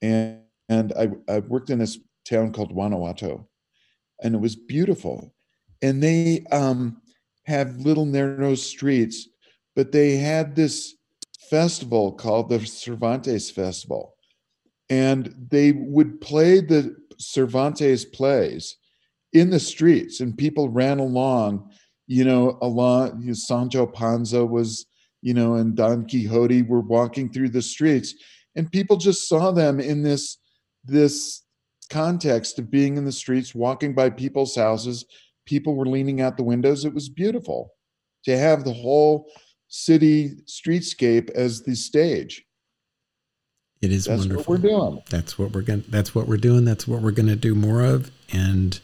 and 0.00 0.41
and 0.72 0.92
I, 0.98 1.10
I 1.32 1.38
worked 1.40 1.70
in 1.70 1.78
this 1.78 1.98
town 2.24 2.52
called 2.52 2.72
Guanajuato, 2.72 3.46
and 4.22 4.34
it 4.34 4.40
was 4.40 4.56
beautiful. 4.56 5.34
And 5.82 6.02
they 6.02 6.46
um, 6.50 7.02
have 7.44 7.76
little 7.76 8.06
narrow 8.06 8.54
streets, 8.54 9.28
but 9.76 9.92
they 9.92 10.16
had 10.16 10.54
this 10.54 10.94
festival 11.50 12.12
called 12.12 12.48
the 12.48 12.64
Cervantes 12.64 13.50
Festival. 13.50 14.14
And 14.88 15.34
they 15.50 15.72
would 15.72 16.20
play 16.20 16.60
the 16.60 16.96
Cervantes 17.18 18.04
plays 18.06 18.76
in 19.32 19.50
the 19.50 19.60
streets, 19.60 20.20
and 20.20 20.36
people 20.36 20.68
ran 20.68 20.98
along, 20.98 21.70
you 22.06 22.24
know, 22.24 22.58
along 22.62 23.20
you 23.20 23.28
know, 23.28 23.34
Sancho 23.34 23.86
Panza 23.86 24.44
was, 24.44 24.86
you 25.22 25.34
know, 25.34 25.54
and 25.54 25.74
Don 25.74 26.06
Quixote 26.06 26.62
were 26.62 26.80
walking 26.80 27.30
through 27.30 27.50
the 27.50 27.62
streets, 27.62 28.14
and 28.56 28.70
people 28.70 28.96
just 28.96 29.28
saw 29.28 29.50
them 29.50 29.80
in 29.80 30.02
this 30.02 30.38
this 30.84 31.42
context 31.90 32.58
of 32.58 32.70
being 32.70 32.96
in 32.96 33.04
the 33.04 33.12
streets, 33.12 33.54
walking 33.54 33.94
by 33.94 34.10
people's 34.10 34.56
houses. 34.56 35.04
People 35.44 35.74
were 35.74 35.86
leaning 35.86 36.20
out 36.20 36.36
the 36.36 36.42
windows. 36.42 36.84
It 36.84 36.94
was 36.94 37.08
beautiful 37.08 37.72
to 38.24 38.36
have 38.36 38.64
the 38.64 38.72
whole 38.72 39.26
city 39.68 40.30
streetscape 40.46 41.30
as 41.30 41.62
the 41.62 41.74
stage. 41.74 42.44
It 43.80 43.90
is 43.90 44.04
That's 44.04 44.20
wonderful. 44.20 44.54
what 44.54 44.62
we're 44.62 44.68
doing. 44.68 45.02
That's 45.10 45.38
what 45.38 45.52
we're 45.52 45.62
going. 45.62 45.84
That's 45.88 46.14
what 46.14 46.28
we're 46.28 46.36
doing. 46.36 46.64
That's 46.64 46.86
what 46.86 47.02
we're 47.02 47.10
going 47.10 47.28
to 47.28 47.36
do 47.36 47.54
more 47.54 47.82
of, 47.82 48.12
and 48.32 48.78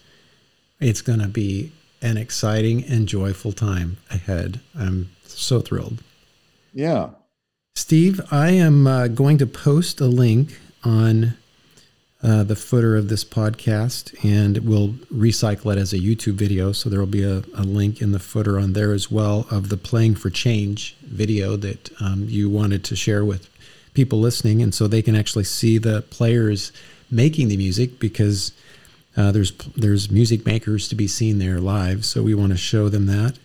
it's 0.80 1.02
going 1.02 1.20
to 1.20 1.28
be 1.28 1.72
an 2.02 2.16
exciting 2.16 2.84
and 2.84 3.06
joyful 3.06 3.52
time 3.52 3.98
ahead. 4.10 4.60
I'm 4.76 5.10
so 5.24 5.60
thrilled. 5.60 6.02
Yeah. 6.74 7.10
Steve, 7.76 8.20
I 8.32 8.50
am 8.50 8.88
uh, 8.88 9.06
going 9.06 9.38
to 9.38 9.46
post 9.46 10.00
a 10.00 10.06
link 10.06 10.58
on 10.82 11.36
uh, 12.22 12.42
the 12.42 12.56
footer 12.56 12.96
of 12.96 13.08
this 13.08 13.24
podcast, 13.24 14.12
and 14.24 14.58
we'll 14.58 14.88
recycle 15.12 15.72
it 15.72 15.78
as 15.78 15.92
a 15.92 15.98
YouTube 15.98 16.34
video. 16.34 16.72
So 16.72 16.90
there 16.90 16.98
will 16.98 17.06
be 17.06 17.22
a, 17.22 17.44
a 17.54 17.62
link 17.62 18.02
in 18.02 18.10
the 18.10 18.18
footer 18.18 18.58
on 18.58 18.72
there 18.72 18.92
as 18.92 19.10
well 19.10 19.46
of 19.50 19.68
the 19.68 19.76
Playing 19.76 20.16
for 20.16 20.28
Change 20.28 20.96
video 21.02 21.56
that 21.56 21.90
um, 22.00 22.24
you 22.28 22.50
wanted 22.50 22.82
to 22.84 22.96
share 22.96 23.24
with 23.24 23.48
people 23.94 24.18
listening, 24.18 24.62
and 24.62 24.74
so 24.74 24.88
they 24.88 25.02
can 25.02 25.14
actually 25.14 25.44
see 25.44 25.78
the 25.78 26.02
players 26.02 26.72
making 27.10 27.48
the 27.48 27.56
music 27.56 28.00
because 28.00 28.52
uh, 29.16 29.30
there's 29.30 29.52
there's 29.76 30.10
music 30.10 30.44
makers 30.44 30.88
to 30.88 30.96
be 30.96 31.06
seen 31.06 31.38
there 31.38 31.60
live. 31.60 32.04
So 32.04 32.22
we 32.22 32.34
want 32.34 32.50
to 32.50 32.58
show 32.58 32.88
them 32.88 33.06
that. 33.06 33.38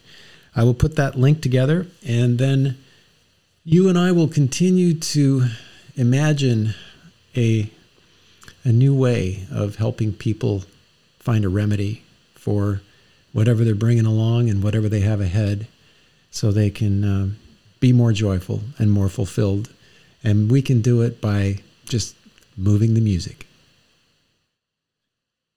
I 0.55 0.63
will 0.63 0.73
put 0.73 0.95
that 0.95 1.15
link 1.15 1.41
together, 1.41 1.87
and 2.05 2.39
then 2.39 2.77
you 3.63 3.87
and 3.87 3.97
I 3.97 4.11
will 4.11 4.27
continue 4.27 4.93
to 4.95 5.45
imagine 5.95 6.73
a 7.35 7.69
a 8.63 8.71
new 8.71 8.95
way 8.95 9.45
of 9.51 9.75
helping 9.75 10.13
people 10.13 10.63
find 11.19 11.45
a 11.45 11.49
remedy 11.49 12.03
for 12.35 12.81
whatever 13.31 13.63
they're 13.63 13.75
bringing 13.75 14.05
along 14.05 14.49
and 14.49 14.63
whatever 14.63 14.87
they 14.87 14.99
have 15.01 15.21
ahead, 15.21 15.67
so 16.31 16.51
they 16.51 16.69
can 16.69 17.03
uh, 17.03 17.29
be 17.79 17.91
more 17.91 18.13
joyful 18.13 18.61
and 18.77 18.91
more 18.91 19.09
fulfilled. 19.09 19.71
And 20.23 20.49
we 20.49 20.61
can 20.61 20.81
do 20.81 21.01
it 21.01 21.19
by 21.19 21.59
just 21.85 22.15
moving 22.55 22.93
the 22.93 23.01
music. 23.01 23.47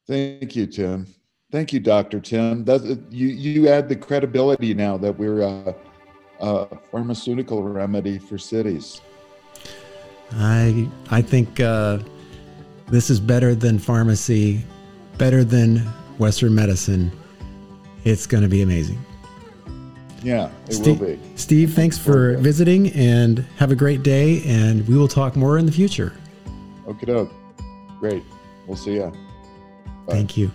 Thank 0.07 0.57
you, 0.57 0.67
Tim. 0.67 1.07
Thank 1.51 1.73
you, 1.73 1.81
Doctor 1.81 2.21
Tim. 2.21 2.65
That 2.65 2.83
you 3.11 3.29
you 3.29 3.69
add 3.69 3.89
the 3.89 3.97
credibility 3.97 4.75
now 4.75 4.97
that 4.99 5.17
we're 5.17 5.43
a, 5.43 5.75
a 6.41 6.77
pharmaceutical 6.91 7.63
remedy 7.63 8.19
for 8.19 8.39
cities. 8.39 9.01
I 10.33 10.89
I 11.11 11.23
think 11.23 11.61
uh, 11.61 11.99
this 12.89 13.11
is 13.11 13.21
better 13.21 13.55
than 13.55 13.79
pharmacy, 13.79 14.65
better 15.19 15.45
than 15.45 15.79
Western 16.19 16.55
medicine. 16.55 17.13
It's 18.05 18.27
going 18.27 18.43
to 18.43 18.49
be 18.49 18.63
amazing. 18.63 19.05
Yeah, 20.23 20.51
it 20.67 20.75
Steve, 20.75 21.01
will 21.01 21.09
be. 21.09 21.21
Steve, 21.37 21.75
thanks 21.75 21.99
for 21.99 22.37
visiting 22.39 22.91
and 22.93 23.41
have 23.59 23.71
a 23.71 23.77
great 23.77 24.03
day. 24.03 24.43
And 24.45 24.87
we 24.89 24.97
will 24.97 25.09
talk 25.09 25.37
more 25.37 25.59
in 25.59 25.67
the 25.67 25.73
future. 25.73 26.13
Okay, 26.87 27.07
doke. 27.07 27.33
Great. 28.01 28.23
We'll 28.67 28.77
see 28.77 28.97
ya. 28.97 29.11
Bye. 29.11 30.13
Thank 30.15 30.37
you. 30.37 30.51